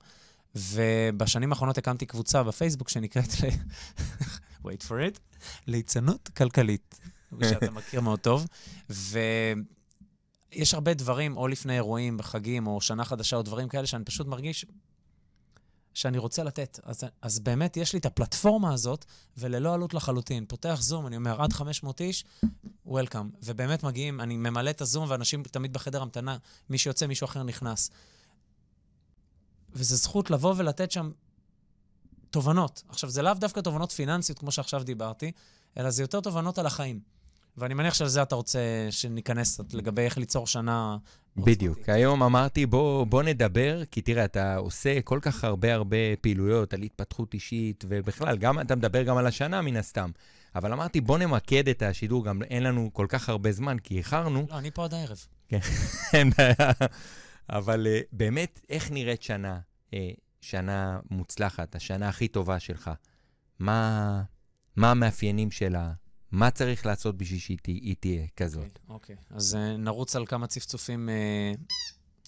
[0.54, 3.46] ובשנים האחרונות הקמתי קבוצה בפייסבוק שנקראת, ל...
[4.64, 5.18] wait for it,
[5.66, 7.00] ליצנות כלכלית,
[7.42, 8.46] שאתה מכיר מאוד טוב.
[8.90, 14.26] ויש הרבה דברים, או לפני אירועים, בחגים, או שנה חדשה, או דברים כאלה, שאני פשוט
[14.26, 14.66] מרגיש
[15.94, 16.80] שאני רוצה לתת.
[16.82, 19.04] אז, אז באמת יש לי את הפלטפורמה הזאת,
[19.36, 20.44] וללא עלות לחלוטין.
[20.48, 22.24] פותח זום, אני אומר, עד 500 איש,
[22.86, 23.30] וולקאם.
[23.42, 26.36] ובאמת מגיעים, אני ממלא את הזום, ואנשים תמיד בחדר המתנה,
[26.70, 27.90] מי שיוצא, מישהו אחר נכנס.
[29.72, 31.10] וזו זכות לבוא ולתת שם
[32.30, 32.82] תובנות.
[32.88, 35.32] עכשיו, זה לאו דווקא תובנות פיננסיות, כמו שעכשיו דיברתי,
[35.76, 37.00] אלא זה יותר תובנות על החיים.
[37.56, 38.60] ואני מניח שעל זה אתה רוצה
[38.90, 40.96] שניכנס לגבי איך ליצור שנה...
[41.36, 41.78] בדיוק.
[41.78, 41.94] עוצמתית.
[41.94, 46.82] היום אמרתי, בוא, בוא נדבר, כי תראה, אתה עושה כל כך הרבה הרבה פעילויות על
[46.82, 50.10] התפתחות אישית, ובכלל, גם אתה מדבר גם על השנה מן הסתם.
[50.54, 54.46] אבל אמרתי, בוא נמקד את השידור, גם אין לנו כל כך הרבה זמן, כי איחרנו.
[54.50, 55.26] לא, אני פה עד הערב.
[56.12, 56.70] אין בעיה.
[57.50, 59.58] אבל uh, באמת, איך נראית שנה,
[59.90, 59.94] uh,
[60.40, 62.90] שנה מוצלחת, השנה הכי טובה שלך?
[63.58, 64.22] מה,
[64.76, 65.92] מה המאפיינים שלה?
[66.32, 68.78] מה צריך לעשות בשביל שהיא תהיה כזאת?
[68.88, 69.36] אוקיי, okay, okay.
[69.36, 71.74] אז uh, נרוץ על כמה צפצופים uh,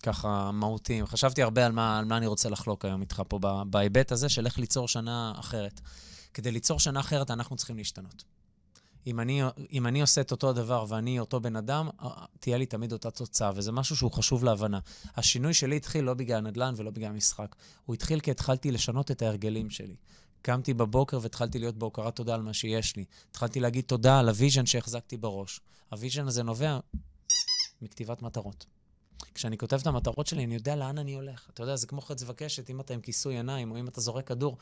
[0.03, 1.07] ככה מהותיים.
[1.07, 4.47] חשבתי הרבה על מה, על מה אני רוצה לחלוק היום איתך פה, בהיבט הזה של
[4.47, 5.81] איך ליצור שנה אחרת.
[6.35, 8.25] כדי ליצור שנה אחרת, אנחנו צריכים להשתנות.
[9.07, 12.09] אם אני, אם אני עושה את אותו הדבר ואני אותו בן אדם, אה,
[12.41, 14.79] תהיה לי תמיד אותה תוצאה, וזה משהו שהוא חשוב להבנה.
[15.17, 17.57] השינוי שלי התחיל לא בגלל הנדל"ן ולא בגלל המשחק.
[17.85, 19.97] הוא התחיל כי התחלתי לשנות את ההרגלים שלי.
[20.43, 23.05] קמתי בבוקר והתחלתי להיות בהוקרת תודה על מה שיש לי.
[23.31, 25.61] התחלתי להגיד תודה על ה vision שהחזקתי בראש.
[25.91, 26.79] ה vision הזה נובע
[27.83, 28.67] מכתיבת מטרות.
[29.35, 31.49] כשאני כותב את המטרות שלי, אני יודע לאן אני הולך.
[31.55, 34.27] אתה יודע, זה כמו חץ וקשת, אם אתה עם כיסוי עיניים, או אם אתה זורק
[34.27, 34.57] כדור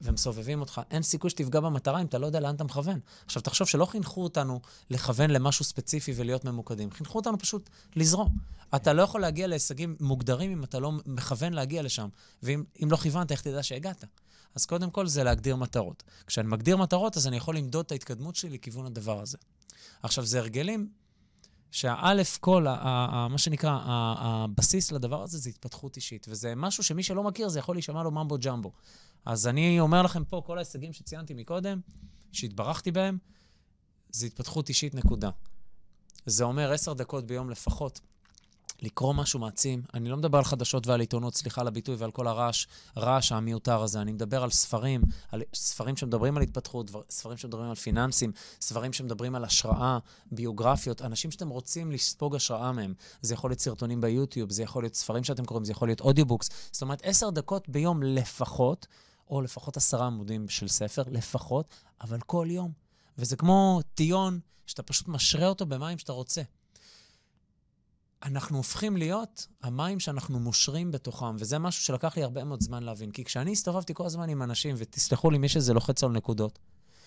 [0.00, 3.00] ומסובבים אותך, אין סיכוי שתפגע במטרה אם אתה לא יודע לאן אתה מכוון.
[3.26, 6.90] עכשיו, תחשוב שלא חינכו אותנו לכוון למשהו ספציפי ולהיות ממוקדים.
[6.90, 8.28] חינכו אותנו פשוט לזרום.
[8.74, 12.08] אתה לא יכול להגיע להישגים מוגדרים אם אתה לא מכוון להגיע לשם.
[12.42, 14.04] ואם לא כיוונת, איך תדע שהגעת?
[14.56, 16.02] אז קודם כל זה להגדיר מטרות.
[16.26, 19.38] כשאני מגדיר מטרות, אז אני יכול למדוד את ההתקדמות שלי לכיוון הדבר הזה.
[20.02, 20.90] עכשיו, זה הרגלים
[21.70, 22.62] שהאלף כל,
[23.30, 26.26] מה שנקרא, הבסיס לדבר הזה זה התפתחות אישית.
[26.30, 28.72] וזה משהו שמי שלא מכיר, זה יכול להישמע לו ממבו ג'מבו.
[29.24, 31.80] אז אני אומר לכם פה, כל ההישגים שציינתי מקודם,
[32.32, 33.18] שהתברכתי בהם,
[34.10, 35.30] זה התפתחות אישית, נקודה.
[36.26, 38.00] זה אומר עשר דקות ביום לפחות.
[38.82, 39.82] לקרוא משהו מעצים.
[39.94, 43.82] אני לא מדבר על חדשות ועל עיתונות, סליחה על הביטוי, ועל כל הרעש, רעש המיותר
[43.82, 44.00] הזה.
[44.00, 49.34] אני מדבר על ספרים, על ספרים שמדברים על התפתחות, ספרים שמדברים על פיננסים, ספרים שמדברים
[49.34, 49.98] על השראה,
[50.32, 52.94] ביוגרפיות, אנשים שאתם רוצים לספוג השראה מהם.
[53.22, 56.50] זה יכול להיות סרטונים ביוטיוב, זה יכול להיות ספרים שאתם קוראים, זה יכול להיות אודיובוקס.
[56.72, 58.86] זאת אומרת, עשר דקות ביום לפחות,
[59.30, 61.66] או לפחות עשרה עמודים של ספר, לפחות,
[62.00, 62.72] אבל כל יום.
[63.18, 66.42] וזה כמו טיון, שאתה פשוט משרה אותו במים שאתה רוצה.
[68.26, 73.10] אנחנו הופכים להיות המים שאנחנו מושרים בתוכם, וזה משהו שלקח לי הרבה מאוד זמן להבין.
[73.10, 76.58] כי כשאני הסתובבתי כל הזמן עם אנשים, ותסלחו לי, מי שזה לוחץ על נקודות,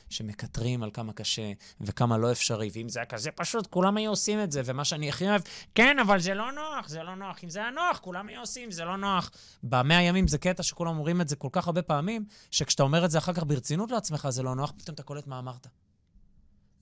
[0.09, 1.51] שמקטרים על כמה קשה
[1.81, 5.09] וכמה לא אפשרי, ואם זה היה כזה פשוט, כולם היו עושים את זה, ומה שאני
[5.09, 5.41] הכי אוהב,
[5.75, 7.43] כן, אבל זה לא נוח, זה לא נוח.
[7.43, 9.31] אם זה היה נוח, כולם היו עושים, זה לא נוח.
[9.63, 13.11] במאה ימים זה קטע שכולם אומרים את זה כל כך הרבה פעמים, שכשאתה אומר את
[13.11, 15.67] זה אחר כך ברצינות לעצמך, זה לא נוח, פתאום אתה קולט מה אמרת.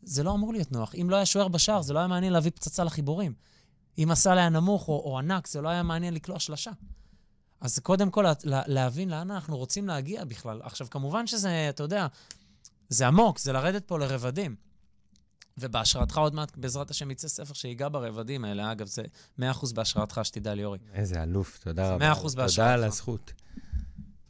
[0.03, 0.95] זה לא אמור להיות נוח.
[0.95, 3.33] אם לא היה שוער בשער, זה לא היה מעניין להביא פצצה לחיבורים.
[3.97, 6.71] אם הסל היה נמוך או, או ענק, זה לא היה מעניין לקלוע שלשה.
[7.61, 10.61] אז קודם כל, לה, להבין לאן אנחנו רוצים להגיע בכלל.
[10.63, 12.07] עכשיו, כמובן שזה, אתה יודע,
[12.89, 14.55] זה עמוק, זה לרדת פה לרבדים.
[15.57, 18.71] ובהשראתך עוד מעט, בעזרת השם, יצא ספר שיגע ברבדים האלה.
[18.71, 19.03] אגב, זה
[19.39, 20.77] 100% בהשראתך, שתדע, ליאורי.
[20.93, 22.13] איזה אלוף, תודה רבה.
[22.13, 22.55] 100% בהשראתך.
[22.55, 23.33] תודה על הזכות.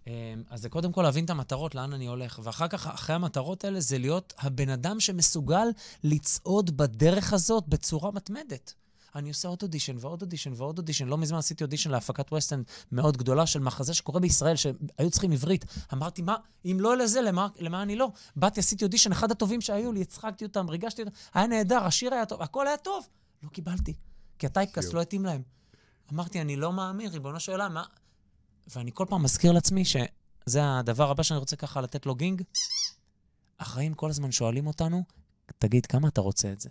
[0.07, 2.39] אמ, אז זה קודם כל להבין את המטרות, לאן אני הולך.
[2.43, 5.67] ואחר כך, אחרי המטרות האלה, זה להיות הבן אדם שמסוגל
[6.03, 8.73] לצעוד בדרך הזאת בצורה מתמדת.
[9.17, 11.07] אני עושה עוד אודישן ועוד אודישן ועוד אודישן.
[11.07, 15.31] לא מזמן עשיתי אודישן להפקת West End מאוד גדולה של מחזה שקורה בישראל, שהיו צריכים
[15.31, 15.65] עברית.
[15.93, 18.11] אמרתי, מה, אם לא לזה, למה, למה אני לא?
[18.35, 22.25] באתי, עשיתי אודישן, אחד הטובים שהיו לי, הצחקתי אותם, ריגשתי אותם, היה נהדר, השיר היה
[22.25, 23.07] טוב, הכל היה טוב.
[23.43, 23.93] לא קיבלתי,
[24.39, 25.41] כי הטייקס לא התאים להם.
[26.13, 27.83] אמרתי, אני לא מאמין, ריבונו של עולם, מה...
[28.75, 32.41] ואני כל פעם מזכיר לעצמי שזה הדבר הבא שאני רוצה ככה לתת לו גינג.
[33.59, 35.03] החיים כל הזמן שואלים אותנו,
[35.57, 36.69] תגיד, כמה אתה רוצה את זה?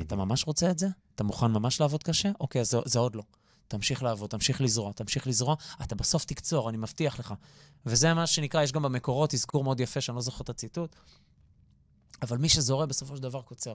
[0.00, 0.86] אתה ממש רוצה את זה?
[1.14, 2.30] אתה מוכן ממש לעבוד קשה?
[2.40, 3.22] אוקיי, אז זה, זה עוד לא.
[3.68, 7.34] תמשיך לעבוד, תמשיך לזרוע, תמשיך לזרוע, אתה בסוף תקצור, אני מבטיח לך.
[7.86, 10.96] וזה מה שנקרא, יש גם במקורות אזכור מאוד יפה, שאני לא זוכר את הציטוט,
[12.22, 13.74] אבל מי שזורע בסופו של דבר קוצר.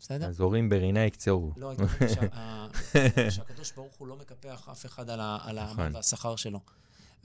[0.00, 0.28] בסדר?
[0.28, 1.52] הזורים ברינה יקצרו.
[1.56, 1.72] לא,
[3.34, 5.96] שהקדוש ברוך הוא לא מקפח אף אחד על העמל נכון.
[5.96, 6.60] והשכר שלו.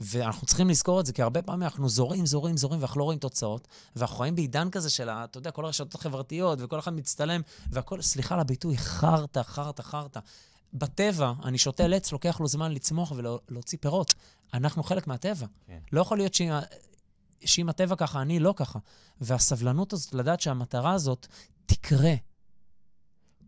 [0.00, 3.18] ואנחנו צריכים לזכור את זה, כי הרבה פעמים אנחנו זורים, זורים, זורים, ואנחנו לא רואים
[3.18, 3.68] תוצאות.
[3.96, 8.34] ואנחנו חיים בעידן כזה של, אתה יודע, כל הרשתות החברתיות, וכל אחד מצטלם, והכל, סליחה
[8.34, 10.20] על הביטוי, חרטא, חרטא, חרטא.
[10.74, 14.14] בטבע, אני שותה עץ, לוקח לו זמן לצמוח ולהוציא פירות.
[14.54, 15.46] אנחנו חלק מהטבע.
[15.66, 15.78] כן.
[15.92, 16.50] לא יכול להיות שאם,
[17.44, 18.78] שאם הטבע ככה, אני לא ככה.
[19.20, 21.26] והסבלנות הזאת, לדעת שהמטרה הזאת
[21.66, 22.14] תקרה.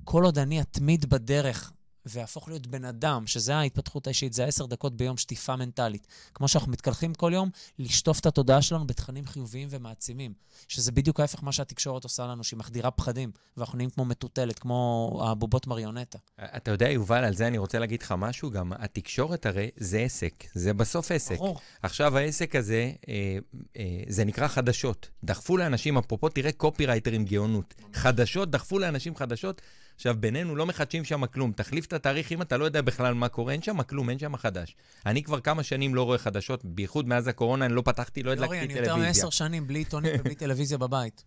[0.05, 1.73] כל עוד אני אתמיד בדרך
[2.07, 6.07] והפוך להיות בן אדם, שזה ההתפתחות האישית, זה עשר דקות ביום שטיפה מנטלית.
[6.35, 10.33] כמו שאנחנו מתקלחים כל יום, לשטוף את התודעה שלנו בתכנים חיוביים ומעצימים.
[10.69, 15.21] שזה בדיוק ההפך מה שהתקשורת עושה לנו, שהיא מחדירה פחדים, ואנחנו נהיים כמו מטוטלת, כמו
[15.25, 16.19] הבובות מריונטה.
[16.41, 20.45] אתה יודע, יובל, על זה אני רוצה להגיד לך משהו, גם התקשורת הרי זה עסק,
[20.55, 21.37] זה בסוף עסק.
[21.37, 21.59] ברור.
[21.83, 23.39] עכשיו העסק הזה, אה,
[23.77, 25.09] אה, זה נקרא חדשות.
[25.25, 27.75] דחפו לאנשים, אפרופו, תראה קופירייטר עם גאונות.
[27.93, 29.63] חדשות, דחפו לאנשים חדשות.
[30.01, 31.53] עכשיו, בינינו לא מחדשים שם כלום.
[31.53, 34.37] תחליף את התאריך אם אתה לא יודע בכלל מה קורה, אין שם כלום, אין שם
[34.37, 34.77] חדש.
[35.07, 38.49] אני כבר כמה שנים לא רואה חדשות, בייחוד מאז הקורונה, אני לא פתחתי, לא הדלקתי
[38.49, 38.77] טלוויזיה.
[38.77, 41.25] יורי, אני יותר מעשר שנים בלי עיתונים ובלי טלוויזיה בבית.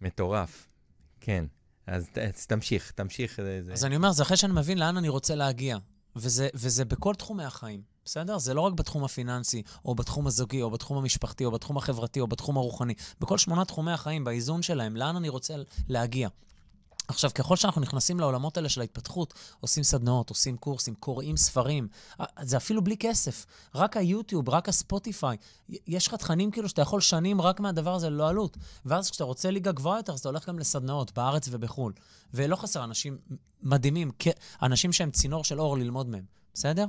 [0.00, 0.68] מטורף.
[1.20, 1.44] כן.
[1.86, 2.06] אז
[2.46, 3.36] תמשיך, תמשיך.
[3.36, 5.76] זה- אז אני אומר, זה אחרי שאני מבין לאן אני רוצה להגיע.
[6.16, 8.38] וזה, וזה בכל תחומי החיים, בסדר?
[8.38, 12.26] זה לא רק בתחום הפיננסי, או בתחום הזוגי, או בתחום המשפחתי, או בתחום החברתי, או
[12.26, 12.94] בתחום הרוחני.
[13.20, 15.54] בכל שמונה תחומי החיים, באיזון שלהם, לאן אני רוצה
[15.88, 16.28] להגיע.
[17.10, 21.88] עכשיו, ככל שאנחנו נכנסים לעולמות האלה של ההתפתחות, עושים סדנאות, עושים קורסים, קוראים ספרים,
[22.20, 23.46] אה, זה אפילו בלי כסף.
[23.74, 25.36] רק היוטיוב, רק הספוטיפיי.
[25.68, 28.56] יש לך תכנים כאילו שאתה יכול שנים רק מהדבר הזה ללא עלות.
[28.84, 31.92] ואז כשאתה רוצה ליגה גבוהה יותר, אז אתה הולך גם לסדנאות בארץ ובחו"ל.
[32.34, 33.18] ולא חסר אנשים
[33.62, 34.10] מדהימים,
[34.62, 36.86] אנשים שהם צינור של אור ללמוד מהם, בסדר?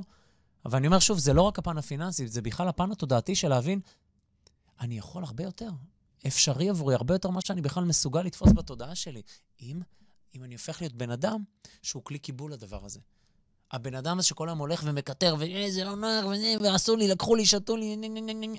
[0.64, 3.80] אבל אני אומר שוב, זה לא רק הפן הפיננסי, זה בכלל הפן התודעתי של להבין,
[4.80, 5.70] אני יכול הרבה יותר.
[6.26, 9.22] אפשרי עבורי הרבה יותר ממה שאני בכלל מסוגל לתפוס בתודעה שלי.
[9.60, 9.80] אם,
[10.34, 11.44] אם אני הופך להיות בן אדם
[11.82, 13.00] שהוא כלי קיבול לדבר הזה.
[13.72, 17.46] הבן אדם הזה שכל היום הולך ומקטר, וזה לא נוח, וזה, ועשו לי, לקחו לי,
[17.46, 18.58] שתו לי, נה, נה, נה, נה.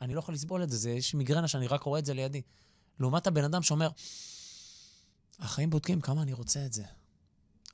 [0.00, 2.42] אני לא יכול לסבול את זה, זה יש מיגרנה שאני רק רואה את זה לידי.
[3.00, 3.88] לעומת הבן אדם שאומר,
[5.38, 6.82] החיים בודקים כמה אני רוצה את זה.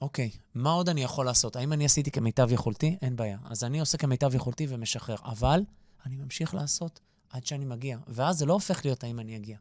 [0.00, 1.57] אוקיי, מה עוד אני יכול לעשות?
[1.57, 2.96] האם אני עשיתי כמיטב יכולתי?
[3.02, 3.38] אין בעיה.
[3.44, 5.16] אז אני עושה כמיטב יכולתי ומשחרר.
[5.24, 5.61] אבל
[6.07, 7.98] אני ממשיך לעשות עד שאני מגיע.
[8.09, 9.59] ואז זה לא הופך להיות האם אני אגיע.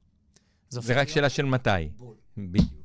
[0.70, 1.70] זה הופך רק להיות שאלה של מתי.
[1.98, 2.16] בול.
[2.38, 2.83] בדיוק.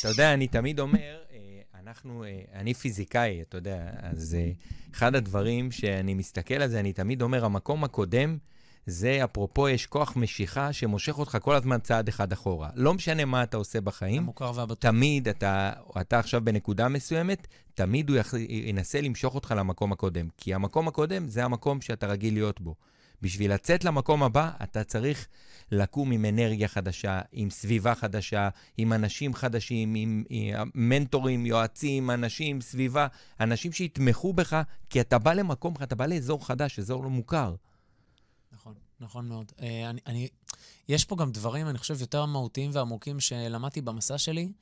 [0.00, 4.50] אתה יודע, אני תמיד אומר, אה, אנחנו, אה, אני פיזיקאי, אתה יודע, אז אה,
[4.94, 8.38] אחד הדברים שאני מסתכל על זה, אני תמיד אומר, המקום הקודם,
[8.86, 12.70] זה אפרופו, יש כוח משיכה שמושך אותך כל הזמן צעד אחד אחורה.
[12.74, 14.78] לא משנה מה אתה עושה בחיים, המוכר והבטוח.
[14.78, 20.28] תמיד אתה, אתה עכשיו בנקודה מסוימת, תמיד הוא יח, ינסה למשוך אותך למקום הקודם.
[20.36, 22.74] כי המקום הקודם זה המקום שאתה רגיל להיות בו.
[23.22, 25.28] בשביל לצאת למקום הבא, אתה צריך
[25.72, 32.60] לקום עם אנרגיה חדשה, עם סביבה חדשה, עם אנשים חדשים, עם, עם מנטורים, יועצים, אנשים,
[32.60, 33.06] סביבה,
[33.40, 37.54] אנשים שיתמכו בך, כי אתה בא למקום, אתה בא לאזור חדש, אזור לא מוכר.
[38.52, 39.52] נכון, נכון מאוד.
[39.62, 40.28] אה, אני, אני,
[40.88, 44.52] יש פה גם דברים, אני חושב, יותר מהותיים ועמוקים שלמדתי במסע שלי,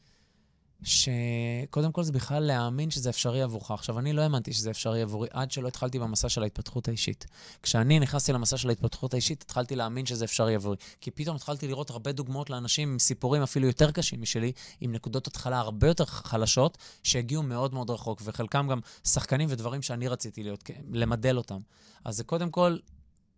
[0.82, 3.70] שקודם כל זה בכלל להאמין שזה אפשרי עבורך.
[3.70, 7.26] עכשיו, אני לא האמנתי שזה אפשרי עבורי עד שלא התחלתי במסע של ההתפתחות האישית.
[7.62, 10.76] כשאני נכנסתי למסע של ההתפתחות האישית, התחלתי להאמין שזה אפשרי עבורי.
[11.00, 15.26] כי פתאום התחלתי לראות הרבה דוגמאות לאנשים עם סיפורים אפילו יותר קשים משלי, עם נקודות
[15.26, 20.62] התחלה הרבה יותר חלשות, שהגיעו מאוד מאוד רחוק, וחלקם גם שחקנים ודברים שאני רציתי להיות,
[20.64, 21.60] כ- למדל אותם.
[22.04, 22.78] אז זה קודם כל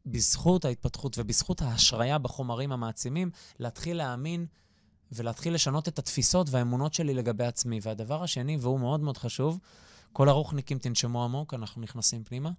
[0.07, 4.47] בזכות ההתפתחות ובזכות ההשריה בחומרים המעצימים, להתחיל להאמין
[5.13, 7.79] ולהתחיל לשנות את התפיסות והאמונות שלי לגבי עצמי.
[7.83, 9.59] והדבר השני, והוא מאוד מאוד חשוב,
[10.13, 12.51] כל הרוחניקים תנשמו עמוק, אנחנו נכנסים פנימה.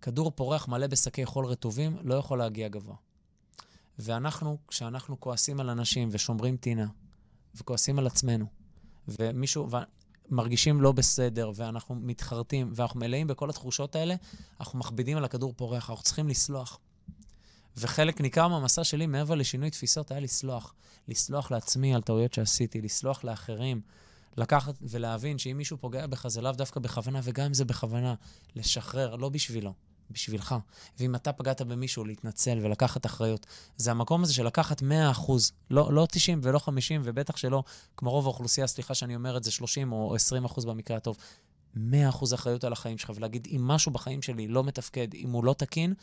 [0.00, 2.96] כדור פורח מלא בשקי חול רטובים לא יכול להגיע גבוה.
[3.98, 6.86] ואנחנו, כשאנחנו כועסים על אנשים ושומרים טינה,
[7.54, 8.46] וכועסים על עצמנו,
[9.08, 9.68] ומישהו,
[10.30, 14.14] מרגישים לא בסדר, ואנחנו מתחרטים, ואנחנו מלאים בכל התחושות האלה,
[14.60, 16.78] אנחנו מכבידים על הכדור פורח, אנחנו צריכים לסלוח.
[17.76, 20.74] וחלק ניכר מהמסע שלי, מעבר לשינוי תפיסות, היה לסלוח.
[21.08, 23.80] לסלוח לעצמי על טעויות שעשיתי, לסלוח לאחרים,
[24.36, 28.14] לקחת ולהבין שאם מישהו פוגע בך, זה לאו דווקא בכוונה, וגם אם זה בכוונה,
[28.56, 29.72] לשחרר, לא בשבילו,
[30.10, 30.54] בשבילך.
[30.98, 33.46] ואם אתה פגעת במישהו, להתנצל ולקחת אחריות.
[33.76, 34.84] זה המקום הזה של לקחת 100%,
[35.70, 37.62] לא, לא 90 ולא 50, ובטח שלא,
[37.96, 40.16] כמו רוב האוכלוסייה, סליחה שאני אומר את זה, 30 או
[40.56, 41.16] 20% במקרה הטוב.
[41.76, 41.78] 100%
[42.34, 45.94] אחריות על החיים שלך, ולהגיד, אם משהו בחיים שלי לא מתפקד, אם הוא לא תקין,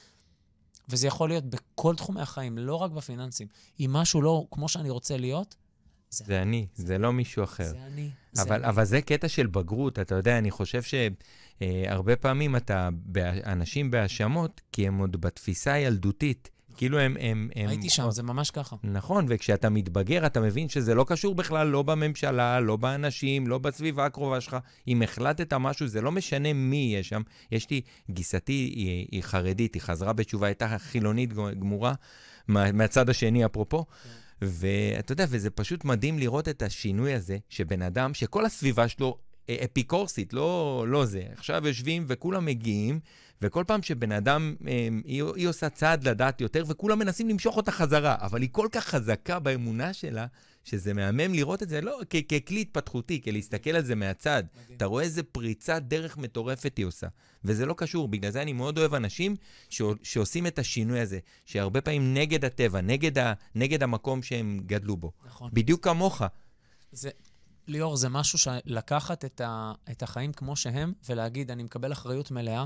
[0.89, 3.47] וזה יכול להיות בכל תחומי החיים, לא רק בפיננסים.
[3.79, 5.55] אם משהו לא כמו שאני רוצה להיות,
[6.09, 7.69] זה, זה אני, זה לא מישהו אחר.
[7.69, 8.09] זה אני.
[8.33, 8.69] זה אבל, אני.
[8.69, 10.81] אבל זה קטע של בגרות, אתה יודע, אני חושב
[11.61, 12.89] שהרבה פעמים אתה,
[13.45, 16.49] אנשים בהאשמות, כי הם עוד בתפיסה הילדותית.
[16.77, 17.17] כאילו הם...
[17.19, 18.75] הם, הם הייתי שם, זה ממש ככה.
[18.83, 24.05] נכון, וכשאתה מתבגר, אתה מבין שזה לא קשור בכלל לא בממשלה, לא באנשים, לא בסביבה
[24.05, 24.57] הקרובה שלך.
[24.87, 27.21] אם החלטת משהו, זה לא משנה מי יהיה שם.
[27.51, 31.93] יש לי, גיסתי היא, היא חרדית, היא חזרה בתשובה, הייתה חילונית גמורה,
[32.47, 33.85] מה, מהצד השני, אפרופו.
[34.41, 39.17] ואתה יודע, וזה פשוט מדהים לראות את השינוי הזה, שבן אדם, שכל הסביבה שלו
[39.63, 41.23] אפיקורסית, לא, לא זה.
[41.33, 42.99] עכשיו יושבים וכולם מגיעים,
[43.41, 44.71] וכל פעם שבן אדם, אה,
[45.05, 48.85] היא, היא עושה צעד לדעת יותר, וכולם מנסים למשוך אותה חזרה, אבל היא כל כך
[48.85, 50.25] חזקה באמונה שלה,
[50.63, 54.43] שזה מהמם לראות את זה, לא כ- ככלי התפתחותי, כלהסתכל על זה מהצד.
[54.61, 54.77] מדהים.
[54.77, 57.07] אתה רואה איזה פריצת דרך מטורפת היא עושה.
[57.43, 59.35] וזה לא קשור, בגלל זה אני מאוד אוהב אנשים
[59.69, 64.97] ש- שעושים את השינוי הזה, שהרבה פעמים נגד הטבע, נגד, ה- נגד המקום שהם גדלו
[64.97, 65.11] בו.
[65.27, 65.49] נכון.
[65.53, 66.21] בדיוק כמוך.
[66.91, 67.09] זה,
[67.67, 72.65] ליאור, זה משהו שלקחת את, ה, את החיים כמו שהם ולהגיד, אני מקבל אחריות מלאה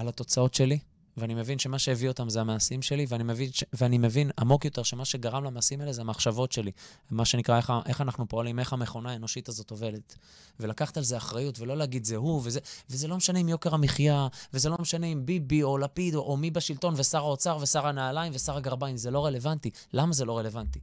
[0.00, 0.78] על התוצאות שלי
[1.16, 3.64] ואני מבין שמה שהביא אותם זה המעשים שלי, ואני מבין, ש...
[3.72, 6.70] ואני מבין עמוק יותר שמה שגרם למעשים האלה זה המחשבות שלי.
[7.10, 10.16] מה שנקרא, איך, איך אנחנו פועלים, איך המכונה האנושית הזאת עובדת.
[10.60, 12.60] ולקחת על זה אחריות, ולא להגיד זה הוא, וזה,
[12.90, 16.36] וזה לא משנה אם יוקר המחיה, וזה לא משנה אם ביבי או לפיד או, או
[16.36, 19.70] מי בשלטון, ושר האוצר ושר הנעליים ושר הגרביים, זה לא רלוונטי.
[19.92, 20.80] למה זה לא רלוונטי?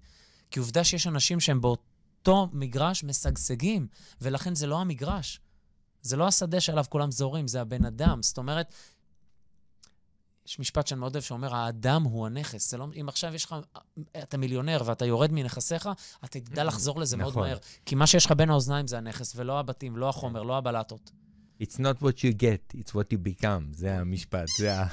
[0.51, 3.87] כי עובדה שיש אנשים שהם באותו מגרש משגשגים,
[4.21, 5.39] ולכן זה לא המגרש.
[6.01, 8.23] זה לא השדה שעליו כולם זורים, זה הבן אדם.
[8.23, 8.73] זאת אומרת,
[10.47, 12.71] יש משפט שאני מאוד אוהב שאומר, האדם הוא הנכס.
[12.71, 13.55] זה לא, אם עכשיו יש לך,
[14.17, 15.89] אתה מיליונר ואתה יורד מנכסיך,
[16.25, 17.47] אתה תדע לחזור לזה מאוד נכון.
[17.47, 17.57] מהר.
[17.85, 21.11] כי מה שיש לך בין האוזניים זה הנכס, ולא הבתים, לא החומר, לא הבלטות.
[21.61, 23.63] It's not what you get, it's what you become.
[23.71, 24.87] זה המשפט, זה ה...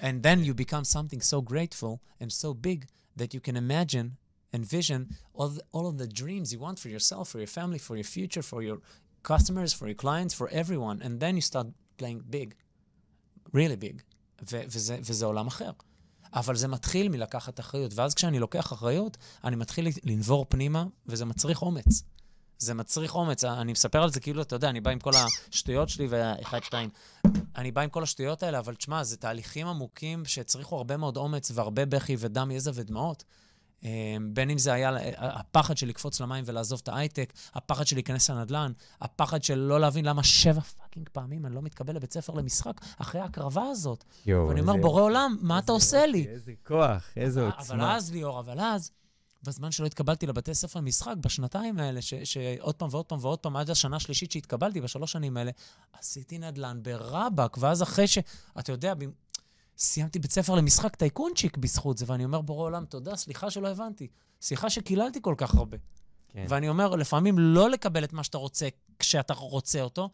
[0.00, 2.86] And then you become something so grateful and so big
[3.18, 4.16] that you can imagine,
[4.54, 5.00] envision
[5.34, 8.08] all, the, all of the dreams you want for yourself, for your family, for your
[8.16, 8.78] future, for your
[9.22, 10.96] customers, for your clients, for everyone.
[11.04, 11.66] And then you start
[11.98, 12.48] playing big,
[13.52, 13.96] really big.
[14.50, 15.70] ו- וזה, וזה עולם אחר.
[16.32, 17.92] אבל זה מתחיל מלקחת אחריות.
[17.94, 22.02] ואז כשאני לוקח אחריות, אני מתחיל לנבור פנימה, וזה מצריך אומץ.
[22.58, 23.44] זה מצריך אומץ.
[23.44, 26.90] אני מספר על זה כאילו, אתה יודע, אני בא עם כל השטויות שלי, ואחד, שתיים.
[27.56, 31.50] אני בא עם כל השטויות האלה, אבל תשמע, זה תהליכים עמוקים שהצריכו הרבה מאוד אומץ
[31.54, 33.24] והרבה בכי ודם, יזע ודמעות.
[33.84, 38.30] אה, בין אם זה היה הפחד של לקפוץ למים ולעזוב את ההייטק, הפחד של להיכנס
[38.30, 42.72] לנדל"ן, הפחד של לא להבין למה שבע fucking פעמים אני לא מתקבל לבית ספר למשחק
[42.98, 44.04] אחרי ההקרבה הזאת.
[44.26, 46.26] יואו, ואני אומר, איזה- בורא עולם, מה אתה עושה לי?
[46.28, 47.96] איזה כוח, איזה אבל עוצמה.
[47.96, 48.90] אז, ליאור, אבל אז,
[49.42, 53.56] בזמן שלא התקבלתי לבתי ספר למשחק, בשנתיים האלה, ש- שעוד פעם ועוד פעם ועוד פעם,
[53.56, 55.50] עד השנה השלישית שהתקבלתי, בשלוש שנים האלה,
[55.92, 58.18] עשיתי נדל"ן ברבאק, ואז אחרי ש...
[58.58, 59.04] אתה יודע, ב-
[59.78, 64.06] סיימתי בית ספר למשחק טייקונצ'יק בזכות זה, ואני אומר, בורא עולם, תודה, סליחה שלא הבנתי.
[64.42, 65.76] סליחה שקיללתי כל כך הרבה.
[66.28, 66.46] כן.
[66.48, 70.10] ואני אומר, לפעמים לא לקבל את מה שאתה רוצה כשאתה רוצה אותו,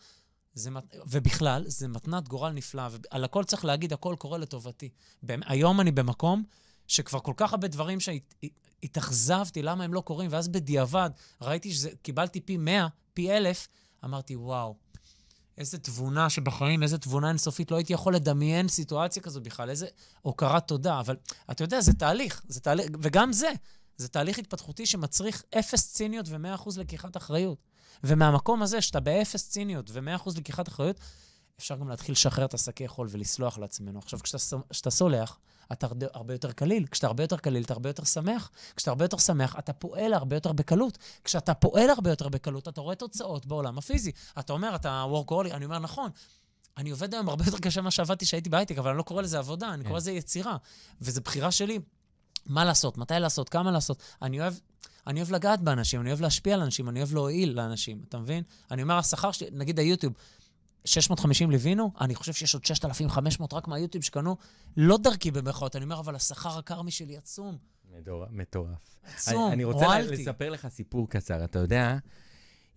[0.56, 0.70] זה,
[1.06, 4.88] ובכלל, זה מתנת גורל נפלאה, ועל הכל צריך להגיד, הכל קורה לטובתי.
[5.28, 6.44] היום אני במקום
[6.86, 11.10] שכבר כל כך הרבה דברים שהתאכזבתי, למה הם לא קורים, ואז בדיעבד
[11.42, 13.68] ראיתי שקיבלתי פי 100, פי 1,000,
[14.04, 14.74] אמרתי, וואו,
[15.58, 19.86] איזה תבונה שבחיים, איזה תבונה אינסופית, לא הייתי יכול לדמיין סיטואציה כזאת בכלל, איזה
[20.22, 21.00] הוקרת תודה.
[21.00, 21.16] אבל
[21.50, 23.50] אתה יודע, זה תהליך, זה תהליך, וגם זה,
[23.96, 27.58] זה תהליך התפתחותי שמצריך אפס ציניות ו-100% לקיחת אחריות.
[28.04, 31.00] ומהמקום הזה, שאתה באפס ציניות ו-100% לקיחת אחריות,
[31.58, 33.98] אפשר גם להתחיל לשחרר את השקי חול ולסלוח לעצמנו.
[33.98, 34.20] עכשיו,
[34.70, 35.38] כשאתה, סולח,
[35.72, 36.86] אתה הרבה, יותר קליל.
[36.90, 38.50] כשאתה הרבה יותר קליל, אתה הרבה יותר שמח.
[38.76, 40.98] כשאתה הרבה יותר שמח, אתה פועל הרבה יותר בקלות.
[41.24, 44.12] כשאתה פועל הרבה יותר בקלות, אתה רואה תוצאות בעולם הפיזי.
[44.38, 46.10] אתה אומר, אתה וורקוהולי, אני אומר, נכון.
[46.76, 49.38] אני עובד היום הרבה יותר קשה ממה שעבדתי כשהייתי בהייטק, אבל אני לא קורא לזה
[49.38, 49.88] עבודה, אני כן.
[49.88, 50.56] קורא לזה יצירה.
[51.00, 51.78] וזו בחירה שלי.
[52.46, 54.02] מה לעשות, מתי לעשות, כמה לעשות.
[54.22, 54.54] אני אוהב,
[55.06, 58.42] אני אוהב לגעת באנשים, אני אוהב להשפיע על אנשים, אני אוהב להועיל לאנשים, אתה מבין?
[58.70, 60.12] אני אומר, השכר שלי, נגיד היוטיוב,
[60.84, 64.36] 650 ליווינו, אני חושב שיש עוד 6,500 רק מהיוטיוב שקנו,
[64.76, 67.58] לא דרכי במרכאות, אני אומר, אבל השכר הכרמי שלי עצום.
[68.30, 68.98] מטורף.
[69.14, 70.22] עצום, אני, אני רוצה הועלתי.
[70.22, 71.44] לספר לך סיפור קצר.
[71.44, 71.96] אתה יודע,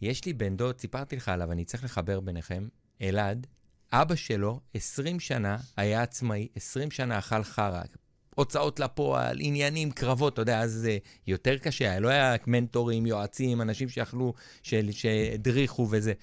[0.01, 2.67] יש לי בן דוד, סיפרתי לך עליו, אני צריך לחבר ביניכם,
[3.01, 3.47] אלעד,
[3.91, 7.81] אבא שלו, 20 שנה היה עצמאי, 20 שנה אכל חרא.
[8.39, 10.97] הוצאות לפועל, עניינים, קרבות, אתה יודע, אז זה
[11.27, 16.13] יותר קשה לא היה מנטורים, יועצים, אנשים שיכלו, שהדריכו וזה.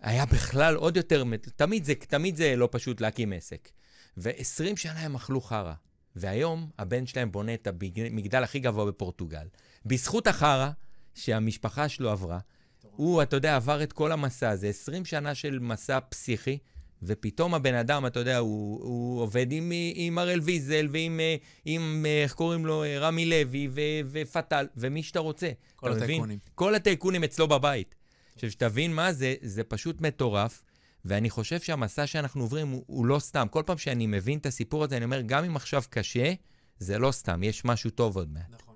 [0.00, 1.24] היה בכלל עוד יותר,
[1.56, 3.68] תמיד זה, תמיד זה לא פשוט להקים עסק.
[4.16, 5.72] ו-20 שנה הם אכלו חרא.
[6.16, 9.46] והיום הבן שלהם בונה את המגדל הכי גבוה בפורטוגל.
[9.86, 10.70] בזכות החרא
[11.14, 12.38] שהמשפחה שלו עברה,
[12.82, 16.58] הוא, אתה יודע, עבר את כל המסע הזה, 20 שנה של מסע פסיכי,
[17.02, 22.06] ופתאום הבן אדם, אתה יודע, הוא, הוא עובד עם, עם הראל ויזל ועם, אה, עם,
[22.08, 23.80] אה, איך קוראים לו, אה, רמי לוי ו,
[24.10, 25.50] ופטל, ומי שאתה רוצה.
[25.76, 26.04] כל אתה מבין?
[26.04, 26.38] הטייקונים.
[26.54, 27.94] כל הטייקונים אצלו בבית.
[28.34, 30.62] עכשיו, שתבין מה זה, זה פשוט מטורף,
[31.04, 33.46] ואני חושב שהמסע שאנחנו עוברים הוא, הוא לא סתם.
[33.50, 36.32] כל פעם שאני מבין את הסיפור הזה, אני אומר, גם אם עכשיו קשה,
[36.78, 38.50] זה לא סתם, יש משהו טוב עוד מעט.
[38.50, 38.74] נכון,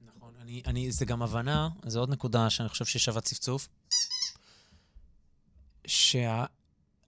[0.00, 0.32] נכון.
[0.40, 3.68] אני, אני, זה גם הבנה, זו עוד נקודה שאני חושב ששווה צפצוף,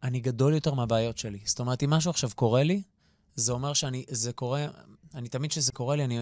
[0.05, 1.39] שאני גדול יותר מהבעיות שלי.
[1.45, 2.83] זאת אומרת, אם משהו עכשיו קורה לי,
[3.35, 4.67] זה אומר שאני, זה קורה,
[5.15, 6.19] אני תמיד כשזה קורה לי, אני,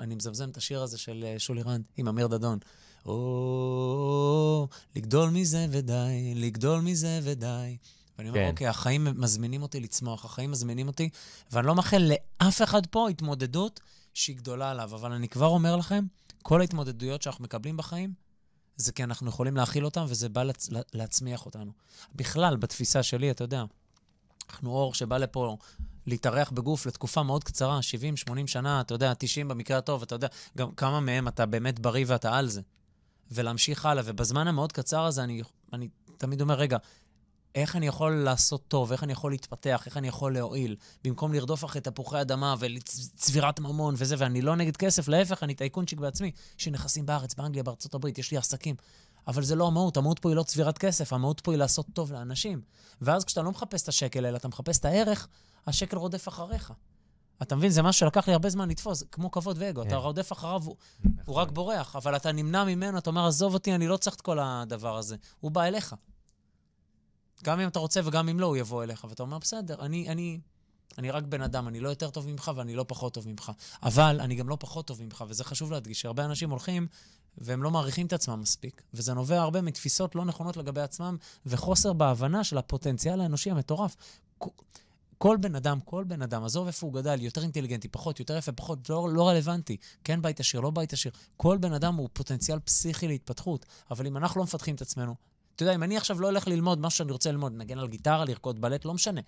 [0.00, 2.58] אני מזמזם את השיר הזה של אה, שולי רנד עם אמיר דדון.
[3.06, 7.76] או, לגדול מזה ודי, לגדול מזה ודי.
[8.18, 8.50] ואני אומר, כן.
[8.50, 11.08] אוקיי, החיים מזמינים אותי לצמוח, החיים מזמינים אותי,
[11.52, 12.02] ואני לא מאחל
[12.42, 13.80] לאף אחד פה התמודדות
[14.14, 16.04] שהיא גדולה עליו, אבל אני כבר אומר לכם,
[16.42, 18.12] כל ההתמודדויות שאנחנו מקבלים בחיים,
[18.82, 20.68] זה כי אנחנו יכולים להכיל אותם, וזה בא לצ...
[20.94, 21.72] להצמיח אותנו.
[22.14, 23.64] בכלל, בתפיסה שלי, אתה יודע,
[24.50, 25.56] אנחנו אור שבא לפה
[26.06, 27.80] להתארח בגוף לתקופה מאוד קצרה,
[28.28, 32.04] 70-80 שנה, אתה יודע, 90 במקרה הטוב, אתה יודע, גם כמה מהם אתה באמת בריא
[32.08, 32.60] ואתה על זה.
[33.30, 35.42] ולהמשיך הלאה, ובזמן המאוד קצר הזה, אני,
[35.72, 35.88] אני
[36.18, 36.76] תמיד אומר, רגע,
[37.54, 41.64] איך אני יכול לעשות טוב, איך אני יכול להתפתח, איך אני יכול להועיל, במקום לרדוף
[41.64, 46.30] אחרי תפוחי אדמה וצבירת ממון וזה, ואני לא נגד כסף, להפך, אני טייקונצ'יק בעצמי.
[46.58, 48.74] יש לי נכסים בארץ, באנגליה, בארצות הברית, יש לי עסקים.
[49.26, 52.12] אבל זה לא המהות, המהות פה היא לא צבירת כסף, המהות פה היא לעשות טוב
[52.12, 52.60] לאנשים.
[53.00, 55.28] ואז כשאתה לא מחפש את השקל, אלא אתה מחפש את הערך,
[55.66, 56.72] השקל רודף אחריך.
[57.42, 57.70] אתה מבין?
[57.70, 59.82] זה משהו שלקח לי הרבה זמן לתפוס, כמו כבוד ואגו.
[59.82, 59.96] אתה כן.
[59.96, 61.16] רודף אחריו, הוא- נכון.
[61.26, 64.20] הוא רק בורח, אבל אתה נמנע ממנו, אתה אומר, עזוב אותי, אני לא צריך את
[64.20, 65.16] כל הדבר הזה.
[65.40, 65.94] הוא בא אליך.
[67.44, 69.06] גם אם אתה רוצה וגם אם לא, הוא יבוא אליך.
[69.08, 70.40] ואתה אומר, בסדר, אני, אני,
[70.98, 73.52] אני רק בן אדם, אני לא יותר טוב ממך ואני לא פחות טוב ממך.
[73.82, 76.86] אבל אני גם לא פחות טוב ממך, וזה חשוב להדגיש, שהרבה אנשים הולכים
[77.38, 78.82] והם לא מעריכים את עצמם מספיק.
[78.94, 81.16] וזה נובע הרבה מתפיסות לא נכונות לגבי עצמם,
[81.46, 83.96] וחוסר בהבנה של הפוטנציאל האנושי המטורף.
[85.18, 88.52] כל בן אדם, כל בן אדם, עזוב איפה הוא גדל, יותר אינטליגנטי, פחות, יותר יפה,
[88.52, 89.76] פחות, לא, לא רלוונטי.
[90.04, 91.12] כן בית עשיר, לא בית עשיר.
[91.36, 95.14] כל בן אדם הוא פוטנציאל פסיכי להתפתחות, אבל אם אנחנו לא מפתחים את עצמנו,
[95.62, 98.24] אתה יודע, אם אני עכשיו לא הולך ללמוד משהו שאני רוצה ללמוד, נגן על גיטרה,
[98.24, 99.20] לרקוד בלט, לא משנה.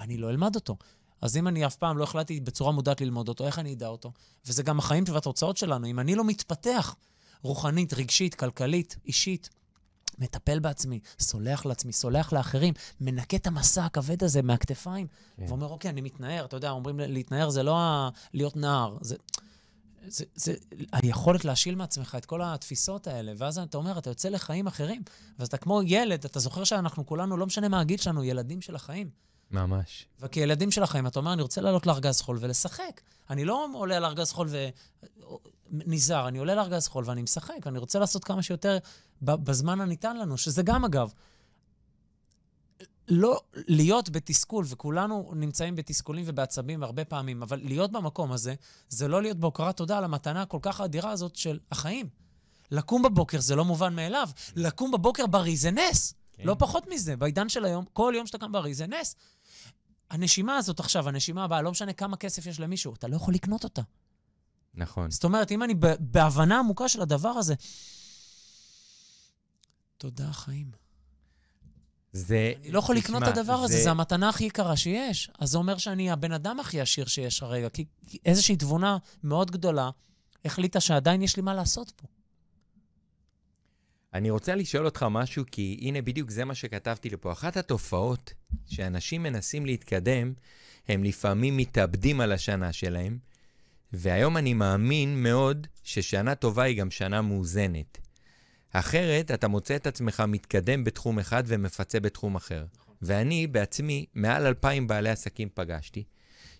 [0.00, 0.76] אני לא אלמד אותו.
[1.20, 4.12] אז אם אני אף פעם לא החלטתי בצורה מודעת ללמוד אותו, איך אני אדע אותו?
[4.46, 5.86] וזה גם החיים והתוצאות שלנו.
[5.86, 6.96] אם אני לא מתפתח
[7.42, 9.50] רוחנית, רגשית, כלכלית, אישית,
[10.18, 15.06] מטפל בעצמי, סולח לעצמי, סולח לאחרים, מנקה את המסע הכבד הזה מהכתפיים,
[15.36, 15.46] כן.
[15.48, 16.44] ואומר, אוקיי, אני מתנער.
[16.44, 18.08] אתה יודע, אומרים להתנער זה לא ה...
[18.34, 19.16] להיות נער, זה...
[20.08, 20.54] זה, זה
[20.92, 25.02] היכולת להשיל מעצמך את כל התפיסות האלה, ואז אתה אומר, אתה יוצא לחיים אחרים,
[25.38, 28.74] ואז אתה כמו ילד, אתה זוכר שאנחנו כולנו, לא משנה מה הגיל שלנו, ילדים של
[28.74, 29.10] החיים.
[29.50, 30.06] ממש.
[30.20, 33.00] וכילדים של החיים, אתה אומר, אני רוצה לעלות לארגז חול ולשחק.
[33.30, 34.48] אני לא עולה לארגז חול
[35.70, 38.78] ונזהר, אני עולה לארגז חול ואני משחק, ואני רוצה לעשות כמה שיותר
[39.22, 41.12] בזמן הניתן לנו, שזה גם, אגב,
[43.08, 48.54] לא להיות בתסכול, וכולנו נמצאים בתסכולים ובעצבים הרבה פעמים, אבל להיות במקום הזה,
[48.88, 52.08] זה לא להיות בהוקרת תודה על המתנה הכל כך אדירה הזאת של החיים.
[52.70, 54.28] לקום בבוקר זה לא מובן מאליו.
[54.56, 56.14] לקום בבוקר בריא זה נס.
[56.32, 56.42] כן.
[56.46, 57.16] לא פחות מזה.
[57.16, 59.16] בעידן של היום, כל יום שאתה קם בריא זה נס.
[60.10, 63.64] הנשימה הזאת עכשיו, הנשימה הבאה, לא משנה כמה כסף יש למישהו, אתה לא יכול לקנות
[63.64, 63.82] אותה.
[64.74, 65.10] נכון.
[65.10, 67.54] זאת אומרת, אם אני בהבנה עמוקה של הדבר הזה,
[69.98, 70.85] תודה, חיים.
[72.16, 72.52] זה...
[72.62, 75.30] אני לא יכול לקנות את תשמע, הדבר הזה, זו המתנה הכי יקרה שיש.
[75.38, 77.84] אז זה אומר שאני הבן אדם הכי עשיר שיש הרגע, כי
[78.24, 79.90] איזושהי תבונה מאוד גדולה
[80.44, 82.06] החליטה שעדיין יש לי מה לעשות פה.
[84.14, 87.32] אני רוצה לשאול אותך משהו, כי הנה בדיוק זה מה שכתבתי לפה.
[87.32, 88.32] אחת התופעות
[88.66, 90.32] שאנשים מנסים להתקדם,
[90.88, 93.18] הם לפעמים מתאבדים על השנה שלהם,
[93.92, 97.98] והיום אני מאמין מאוד ששנה טובה היא גם שנה מאוזנת.
[98.78, 102.64] אחרת, אתה מוצא את עצמך מתקדם בתחום אחד ומפצה בתחום אחר.
[103.02, 106.04] ואני בעצמי, מעל אלפיים בעלי עסקים פגשתי,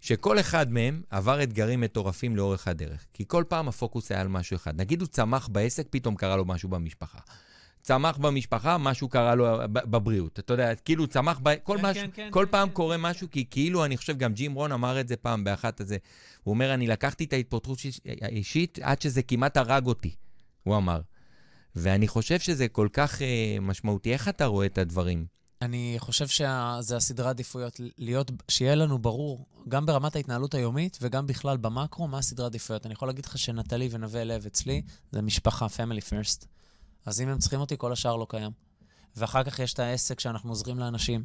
[0.00, 3.06] שכל אחד מהם עבר אתגרים מטורפים לאורך הדרך.
[3.12, 4.80] כי כל פעם הפוקוס היה על משהו אחד.
[4.80, 7.18] נגיד הוא צמח בעסק, פתאום קרה לו משהו במשפחה.
[7.82, 10.38] צמח במשפחה, משהו קרה לו בבריאות.
[10.38, 11.54] אתה יודע, כאילו צמח, ב...
[11.62, 14.18] כל, כן, משהו, כן, כן, כל כן, פעם כן, קורה משהו, כי כאילו, אני חושב,
[14.18, 15.96] גם ג'ים רון אמר את זה פעם באחת הזה.
[16.44, 17.78] הוא אומר, אני לקחתי את ההתפתחות
[18.20, 20.14] האישית עד שזה כמעט הרג אותי,
[20.62, 21.00] הוא אמר.
[21.76, 24.12] ואני חושב שזה כל כך אה, משמעותי.
[24.12, 25.26] איך אתה רואה את הדברים?
[25.62, 31.56] אני חושב שזה הסדרי עדיפויות, להיות, שיהיה לנו ברור, גם ברמת ההתנהלות היומית וגם בכלל
[31.56, 32.86] במקרו, מה הסדרי עדיפויות.
[32.86, 36.46] אני יכול להגיד לך שנטלי ונווה לב אצלי, זה משפחה, family first.
[37.06, 38.50] אז אם הם צריכים אותי, כל השאר לא קיים.
[39.16, 41.24] ואחר כך יש את העסק שאנחנו עוזרים לאנשים,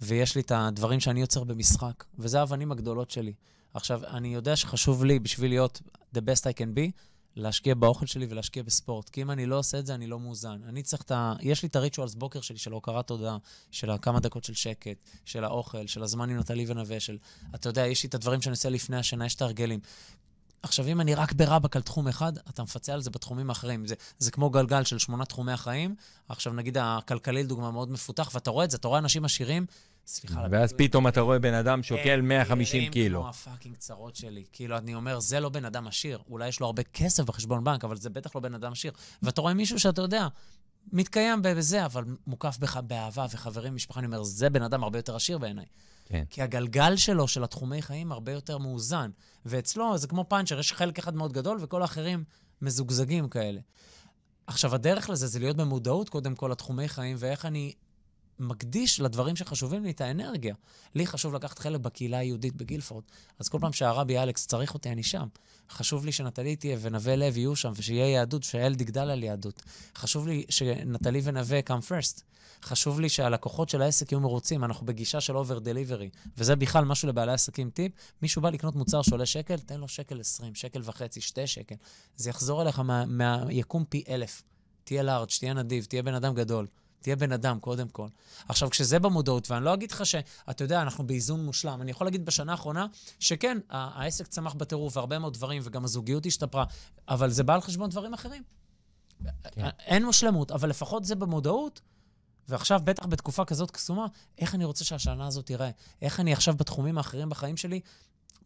[0.00, 3.32] ויש לי את הדברים שאני יוצר במשחק, וזה האבנים הגדולות שלי.
[3.74, 5.80] עכשיו, אני יודע שחשוב לי, בשביל להיות
[6.14, 6.90] the best I can be,
[7.36, 9.08] להשקיע באוכל שלי ולהשקיע בספורט.
[9.08, 10.60] כי אם אני לא עושה את זה, אני לא מאוזן.
[10.68, 11.34] אני צריך את ה...
[11.40, 13.36] יש לי את הריטואלס בוקר שלי של הוקרת תודה,
[13.70, 17.18] של הכמה דקות של שקט, של האוכל, של הזמן עם נטלי ונווה, של...
[17.54, 19.80] אתה יודע, יש לי את הדברים שאני עושה לפני השינה, יש את ההרגלים.
[20.62, 23.86] עכשיו, אם אני רק ברבק על תחום אחד, אתה מפצה על זה בתחומים האחרים.
[23.86, 25.94] זה, זה כמו גלגל של שמונה תחומי החיים.
[26.28, 29.66] עכשיו, נגיד, הכלכלי, לדוגמה, מאוד מפותח, ואתה רואה את זה, אתה רואה אנשים עשירים,
[30.06, 33.20] סליחה ואז פתאום אתה רואה בן אדם שוקל 150 נראים קילו.
[33.20, 34.44] כמו הפאקינג צרות שלי.
[34.52, 36.18] כאילו, אני אומר, זה לא בן אדם עשיר.
[36.30, 38.92] אולי יש לו הרבה כסף בחשבון בנק, אבל זה בטח לא בן אדם עשיר.
[39.22, 40.28] ואתה רואה מישהו שאתה יודע,
[40.92, 45.16] מתקיים בזה, אבל מוקף בך באהבה וחברים, משפחה, אני אומר, זה בן אדם הרבה יותר
[45.16, 45.66] עשיר בעיניי.
[46.12, 46.24] כן.
[46.30, 49.10] כי הגלגל שלו, של התחומי חיים, הרבה יותר מאוזן.
[49.46, 52.24] ואצלו זה כמו פאנצ'ר, יש חלק אחד מאוד גדול וכל האחרים
[52.62, 53.60] מזוגזגים כאלה.
[54.46, 57.72] עכשיו, הדרך לזה זה להיות במודעות, קודם כל, לתחומי חיים, ואיך אני
[58.38, 60.54] מקדיש לדברים שחשובים לי את האנרגיה.
[60.94, 63.04] לי חשוב לקחת חלק בקהילה היהודית בגילפורד,
[63.38, 65.26] אז כל פעם שהרבי אלכס צריך אותי, אני שם.
[65.70, 69.62] חשוב לי שנטלי תהיה ונווה לב יהיו שם, ושיהיה יהדות, שהילד יגדל על יהדות.
[69.96, 72.22] חשוב לי שנטלי ונווה come first.
[72.62, 77.08] חשוב לי שהלקוחות של העסק יהיו מרוצים, אנחנו בגישה של over delivery, וזה בכלל משהו
[77.08, 77.92] לבעלי עסקים טיפ.
[78.22, 81.74] מישהו בא לקנות מוצר שעולה שקל, תן לו שקל 20, שקל וחצי, שתי שקל.
[82.16, 84.42] זה יחזור אליך מה- מהיקום פי אלף.
[84.84, 86.66] תהיה large, תהיה נדיב, תהיה בן אדם גדול.
[87.02, 88.08] תהיה בן אדם, קודם כל.
[88.48, 92.26] עכשיו, כשזה במודעות, ואני לא אגיד לך שאתה יודע, אנחנו באיזון מושלם, אני יכול להגיד
[92.26, 92.86] בשנה האחרונה,
[93.18, 96.64] שכן, העסק צמח בטירוף, והרבה מאוד דברים, וגם הזוגיות השתפרה,
[97.08, 98.42] אבל זה בא על חשבון דברים אחרים.
[99.52, 99.68] כן.
[99.78, 101.80] אין מושלמות, אבל לפחות זה במודעות.
[102.48, 104.06] ועכשיו, בטח בתקופה כזאת קסומה,
[104.38, 105.70] איך אני רוצה שהשנה הזאת תיראה?
[106.02, 107.80] איך אני עכשיו בתחומים האחרים בחיים שלי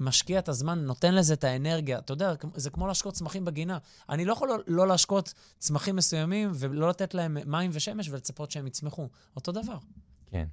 [0.01, 1.99] משקיע את הזמן, נותן לזה את האנרגיה.
[1.99, 3.79] אתה יודע, זה כמו להשקות צמחים בגינה.
[4.09, 8.67] אני לא יכול לא, לא להשקות צמחים מסוימים ולא לתת להם מים ושמש ולצפות שהם
[8.67, 9.09] יצמחו.
[9.37, 9.79] אותו דבר.
[10.27, 10.47] כן.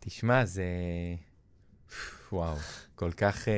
[0.00, 0.64] תשמע, זה...
[2.32, 2.56] וואו,
[2.94, 3.54] כל כך, אה,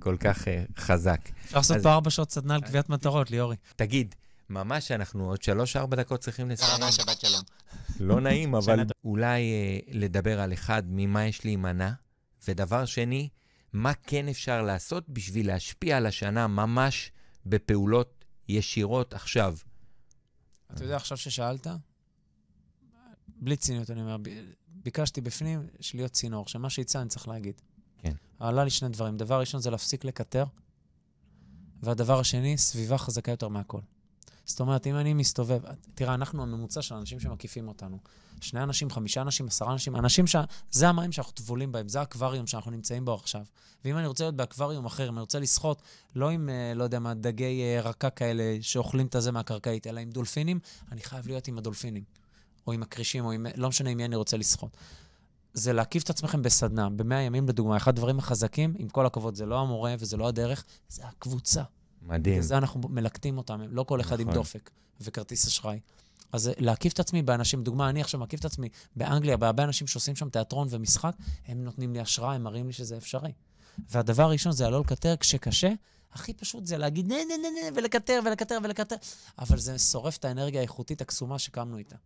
[0.00, 1.20] כל כך אה, חזק.
[1.44, 3.56] אפשר לעשות פה ארבע שעות סדנה על קביעת מטרות, ליאורי.
[3.76, 4.14] תגיד,
[4.50, 6.80] ממש אנחנו עוד שלוש-ארבע דקות צריכים לסיים.
[6.80, 7.42] ממש שבת שלום.
[8.00, 11.90] לא נעים, אבל אולי אה, לדבר על אחד, ממה יש להימנע,
[12.48, 13.28] ודבר שני,
[13.72, 17.12] מה כן אפשר לעשות בשביל להשפיע על השנה ממש
[17.46, 19.56] בפעולות ישירות עכשיו.
[20.74, 21.66] אתה יודע, עכשיו ששאלת,
[23.26, 24.16] בלי ציניות, אני אומר,
[24.68, 27.60] ביקשתי בפנים של להיות צינור, שמה שיצא אני צריך להגיד.
[27.98, 28.12] כן.
[28.38, 29.16] עלה לי שני דברים.
[29.16, 30.44] דבר ראשון זה להפסיק לקטר,
[31.82, 33.80] והדבר השני, סביבה חזקה יותר מהכל.
[34.50, 35.60] זאת אומרת, אם אני מסתובב,
[35.94, 37.98] תראה, אנחנו הממוצע של אנשים שמקיפים אותנו.
[38.40, 40.36] שני אנשים, חמישה אנשים, עשרה אנשים, אנשים ש...
[40.70, 43.42] זה המים שאנחנו טבולים בהם, זה האקווריום שאנחנו נמצאים בו עכשיו.
[43.84, 45.82] ואם אני רוצה להיות באקווריום אחר, אם אני רוצה לשחות,
[46.14, 50.00] לא עם, אה, לא יודע מה, דגי אה, רקה כאלה שאוכלים את הזה מהקרקעית, אלא
[50.00, 50.58] עם דולפינים,
[50.92, 52.20] אני חייב להיות עם הדולפינים.
[52.66, 53.46] או עם הכרישים, או עם...
[53.56, 54.76] לא משנה עם מי אני רוצה לשחות.
[55.54, 57.76] זה להקיף את עצמכם בסדנה, במאה ימים לדוגמה.
[57.76, 61.62] אחד הדברים החזקים, עם כל הכבוד, זה לא המורה וזה לא הדרך, זה הקבוצה.
[62.02, 62.40] מדהים.
[62.40, 64.28] וזה אנחנו מלקטים אותם, לא כל אחד נכון.
[64.28, 64.70] עם דופק
[65.00, 65.80] וכרטיס אשראי.
[66.32, 70.16] אז להקיף את עצמי באנשים, דוגמה, אני עכשיו מקיף את עצמי באנגליה, בהרבה אנשים שעושים
[70.16, 71.12] שם תיאטרון ומשחק,
[71.46, 73.32] הם נותנים לי השראה, הם מראים לי שזה אפשרי.
[73.90, 75.72] והדבר הראשון זה הלא לקטר כשקשה,
[76.12, 78.96] הכי פשוט זה להגיד נה נה נה נה ולקטר ולקטר ולקטר,
[79.38, 81.96] אבל זה שורף את האנרגיה האיכותית הקסומה שקמנו איתה.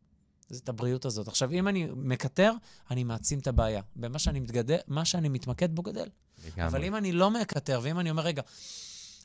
[0.49, 1.29] זה את הבריאות הזאת.
[1.29, 2.53] עכשיו, אם אני מקטר,
[2.91, 3.83] אני מעצים את הבעיה.
[3.97, 6.09] במה שאני מתגדל, שאני מתמקד בו גדל.
[6.47, 6.67] לגמרי.
[6.67, 8.43] אבל אם אני לא מקטר, ואם אני אומר, רגע,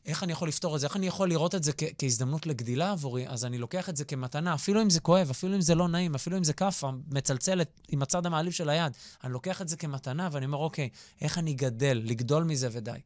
[0.05, 0.87] איך אני יכול לפתור את זה?
[0.87, 3.27] איך אני יכול לראות את זה כ- כהזדמנות לגדילה עבורי?
[3.27, 6.15] אז אני לוקח את זה כמתנה, אפילו אם זה כואב, אפילו אם זה לא נעים,
[6.15, 8.93] אפילו אם זה כאפה מצלצלת עם הצד המעליב של היד.
[9.23, 10.89] אני לוקח את זה כמתנה ואני אומר, אוקיי,
[11.21, 12.99] איך אני גדל, לגדול מזה ודי.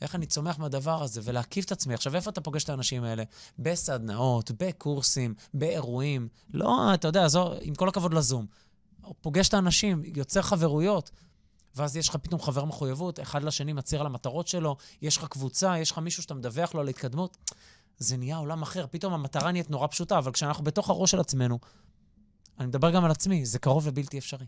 [0.00, 1.94] איך אני צומח מהדבר הזה ולהקיף את עצמי.
[1.94, 3.22] עכשיו, איפה אתה פוגש את האנשים האלה?
[3.58, 6.28] בסדנאות, בקורסים, באירועים.
[6.54, 8.46] לא, אתה יודע, זו, עם כל הכבוד לזום.
[9.20, 11.10] פוגש את האנשים, יוצר חברויות.
[11.78, 15.78] ואז יש לך פתאום חבר מחויבות, אחד לשני מצהיר על המטרות שלו, יש לך קבוצה,
[15.78, 17.36] יש לך מישהו שאתה מדווח לו על התקדמות.
[17.98, 18.86] זה נהיה עולם אחר.
[18.90, 21.58] פתאום המטרה נהיית נורא פשוטה, אבל כשאנחנו בתוך הראש של עצמנו,
[22.58, 24.46] אני מדבר גם על עצמי, זה קרוב לבלתי אפשרי.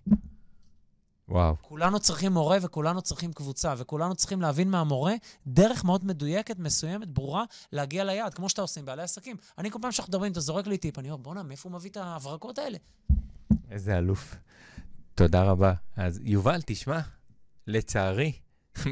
[1.28, 1.56] וואו.
[1.60, 5.14] כולנו צריכים מורה וכולנו צריכים קבוצה, וכולנו צריכים להבין מהמורה
[5.46, 9.36] דרך מאוד מדויקת, מסוימת, ברורה, להגיע ליעד, כמו שאתה עושה עם בעלי עסקים.
[9.58, 11.90] אני כל פעם שאנחנו מדברים, אתה זורק לי טיפ, אני אומר, בואנה, מאיפה הוא מביא
[11.90, 12.78] את ההברקות האלה?
[13.70, 14.36] איזה אלוף.
[15.14, 15.72] תודה רבה.
[15.96, 17.00] אז יובל, תשמע,
[17.70, 18.32] לצערי,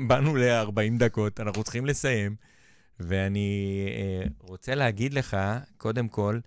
[0.08, 2.36] באנו ל-40 דקות, אנחנו צריכים לסיים,
[3.00, 5.36] ואני אה, רוצה להגיד לך,
[5.76, 6.38] קודם כל,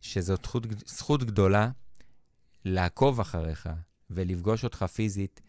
[0.00, 1.70] שזאת זכות, זכות גדולה
[2.64, 3.68] לעקוב אחריך
[4.10, 5.40] ולפגוש אותך פיזית,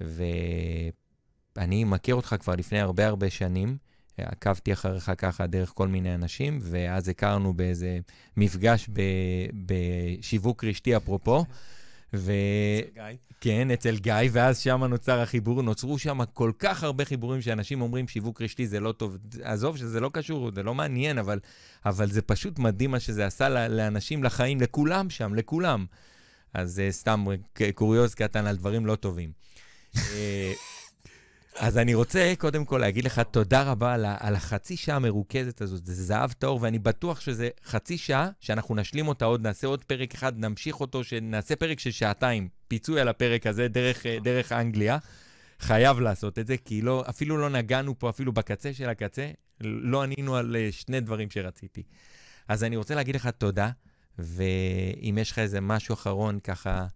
[0.00, 3.76] ואני מכיר אותך כבר לפני הרבה הרבה שנים.
[4.18, 7.98] עקבתי אחריך ככה דרך כל מיני אנשים, ואז הכרנו באיזה
[8.36, 8.88] מפגש
[9.66, 11.44] בשיווק רשתי, אפרופו.
[12.16, 12.32] ו...
[12.80, 13.16] אצל גיא.
[13.40, 18.08] כן, אצל גיא, ואז שם נוצר החיבור, נוצרו שם כל כך הרבה חיבורים שאנשים אומרים
[18.08, 19.16] שיווק רשתי זה לא טוב.
[19.42, 21.38] עזוב שזה לא קשור, זה לא מעניין, אבל,
[21.86, 25.86] אבל זה פשוט מדהים מה שזה עשה לאנשים, לחיים, לכולם שם, לכולם.
[26.54, 27.24] אז זה סתם
[27.74, 29.32] קוריוז קטן על דברים לא טובים.
[31.56, 35.60] אה, אז אני רוצה קודם כל להגיד לך תודה רבה על, על החצי שעה המרוכזת
[35.60, 35.86] הזאת.
[35.86, 40.14] זה זהב טהור, ואני בטוח שזה חצי שעה, שאנחנו נשלים אותה עוד, נעשה עוד פרק
[40.14, 44.98] אחד, נמשיך אותו, שנעשה פרק של שעתיים, פיצוי על הפרק הזה דרך, דרך אנגליה.
[45.60, 49.30] חייב לעשות את זה, כי לא, אפילו לא נגענו פה, אפילו בקצה של הקצה,
[49.60, 51.82] לא ענינו על אה, שני דברים שרציתי.
[52.48, 53.70] אז אני רוצה להגיד לך תודה,
[54.18, 56.86] ואם יש לך איזה משהו אחרון ככה...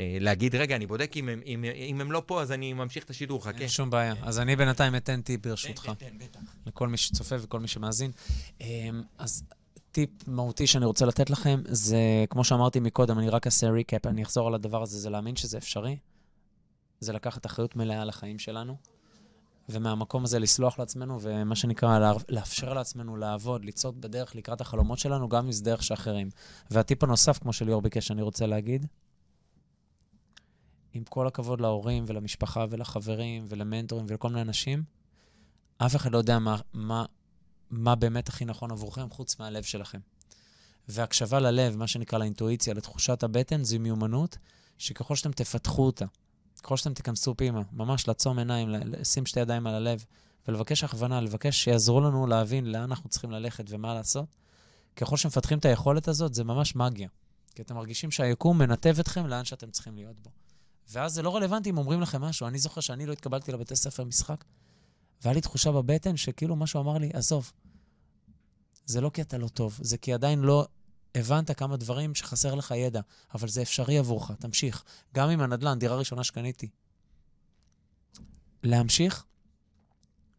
[0.00, 3.04] אה, להגיד, רגע, אני בודק אם הם, אם, אם הם לא פה, אז אני ממשיך
[3.04, 3.58] את השידור, חכה.
[3.58, 4.14] אין שום בעיה.
[4.22, 5.84] אז אני בינתיים אתן טיפ ברשותך.
[5.84, 6.40] תן, תן, בטח.
[6.66, 8.10] לכל מי שצופה וכל מי שמאזין.
[8.60, 9.44] אמ, אז
[9.92, 14.22] טיפ מהותי שאני רוצה לתת לכם, זה, כמו שאמרתי מקודם, אני רק אעשה ריקאפ, אני
[14.22, 15.96] אחזור על הדבר הזה, זה להאמין שזה אפשרי.
[17.00, 18.76] זה לקחת אחריות מלאה על החיים שלנו.
[19.68, 25.44] ומהמקום הזה לסלוח לעצמנו, ומה שנקרא, לאפשר לעצמנו לעבוד, לצעוד בדרך לקראת החלומות שלנו, גם
[25.44, 26.28] אם זה דרך שאחרים.
[26.70, 28.86] והטיפ הנוסף, כמו שליאור ביקש, אני רוצה להגיד,
[30.92, 34.82] עם כל הכבוד להורים ולמשפחה ולחברים ולמנטורים ולכל מיני אנשים,
[35.78, 37.04] אף אחד לא יודע מה, מה,
[37.70, 39.98] מה באמת הכי נכון עבורכם חוץ מהלב שלכם.
[40.88, 44.38] והקשבה ללב, מה שנקרא לאינטואיציה, לתחושת הבטן, זו מיומנות
[44.78, 46.04] שככל שאתם תפתחו אותה,
[46.62, 50.04] ככל שאתם תיכנסו פנימה, ממש לעצום עיניים, לשים שתי ידיים על הלב
[50.48, 54.36] ולבקש הכוונה, לבקש שיעזרו לנו להבין לאן אנחנו צריכים ללכת ומה לעשות,
[54.96, 57.08] ככל שמפתחים את היכולת הזאת, זה ממש מגיה.
[57.54, 60.30] כי אתם מרגישים שהיקום מנתב אתכם לאן שאתם צריכים להיות בו.
[60.90, 62.46] ואז זה לא רלוונטי אם אומרים לכם משהו.
[62.46, 64.44] אני זוכר שאני לא התקבלתי לבתי ספר משחק,
[65.22, 67.52] והיה לי תחושה בבטן שכאילו משהו אמר לי, עזוב,
[68.86, 70.68] זה לא כי אתה לא טוב, זה כי עדיין לא
[71.14, 73.00] הבנת כמה דברים שחסר לך ידע,
[73.34, 74.84] אבל זה אפשרי עבורך, תמשיך.
[75.14, 76.68] גם עם הנדל"ן, דירה ראשונה שקניתי.
[78.62, 79.24] להמשיך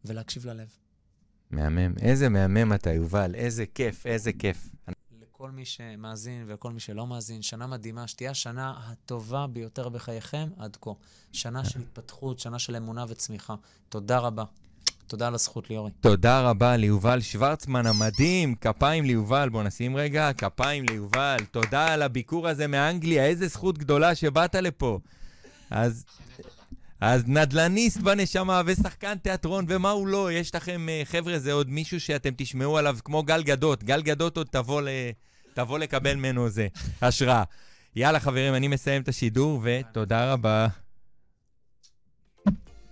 [0.06, 0.68] ולהקשיב ללב.
[1.49, 1.93] מהמם.
[1.99, 3.36] איזה מהמם אתה, יובל.
[3.36, 4.70] איזה כיף, איזה כיף.
[5.42, 10.78] לכל מי שמאזין ולכל מי שלא מאזין, שנה מדהימה, שתהיה השנה הטובה ביותר בחייכם עד
[10.82, 10.92] כה.
[11.32, 13.56] שנה של התפתחות, שנה של אמונה וצמיחה.
[13.89, 14.44] תודה רבה.
[15.08, 15.92] תודה על הזכות, ליאורי.
[16.02, 18.56] תודה רבה ליובל שוורצמן המדהים.
[18.56, 20.34] כפיים ליובל, בוא נשים רגע.
[20.34, 21.38] כפיים ליובל.
[21.52, 25.00] תודה על הביקור הזה מאנגליה, איזה זכות גדולה שבאת לפה.
[25.70, 26.06] אז
[27.00, 30.32] אז נדל"ניסט בנשמה ושחקן תיאטרון, ומה הוא לא?
[30.32, 33.84] יש לכם, אה, חבר'ה, זה עוד מישהו שאתם תשמעו עליו כמו גל גדות.
[33.84, 34.88] גל גדות עוד תבוא, ל...
[35.54, 36.68] תבוא לקבל ממנו זה,
[37.02, 37.43] השראה.
[37.95, 40.68] יאללה, חברים, אני מסיים את השידור, ותודה רבה.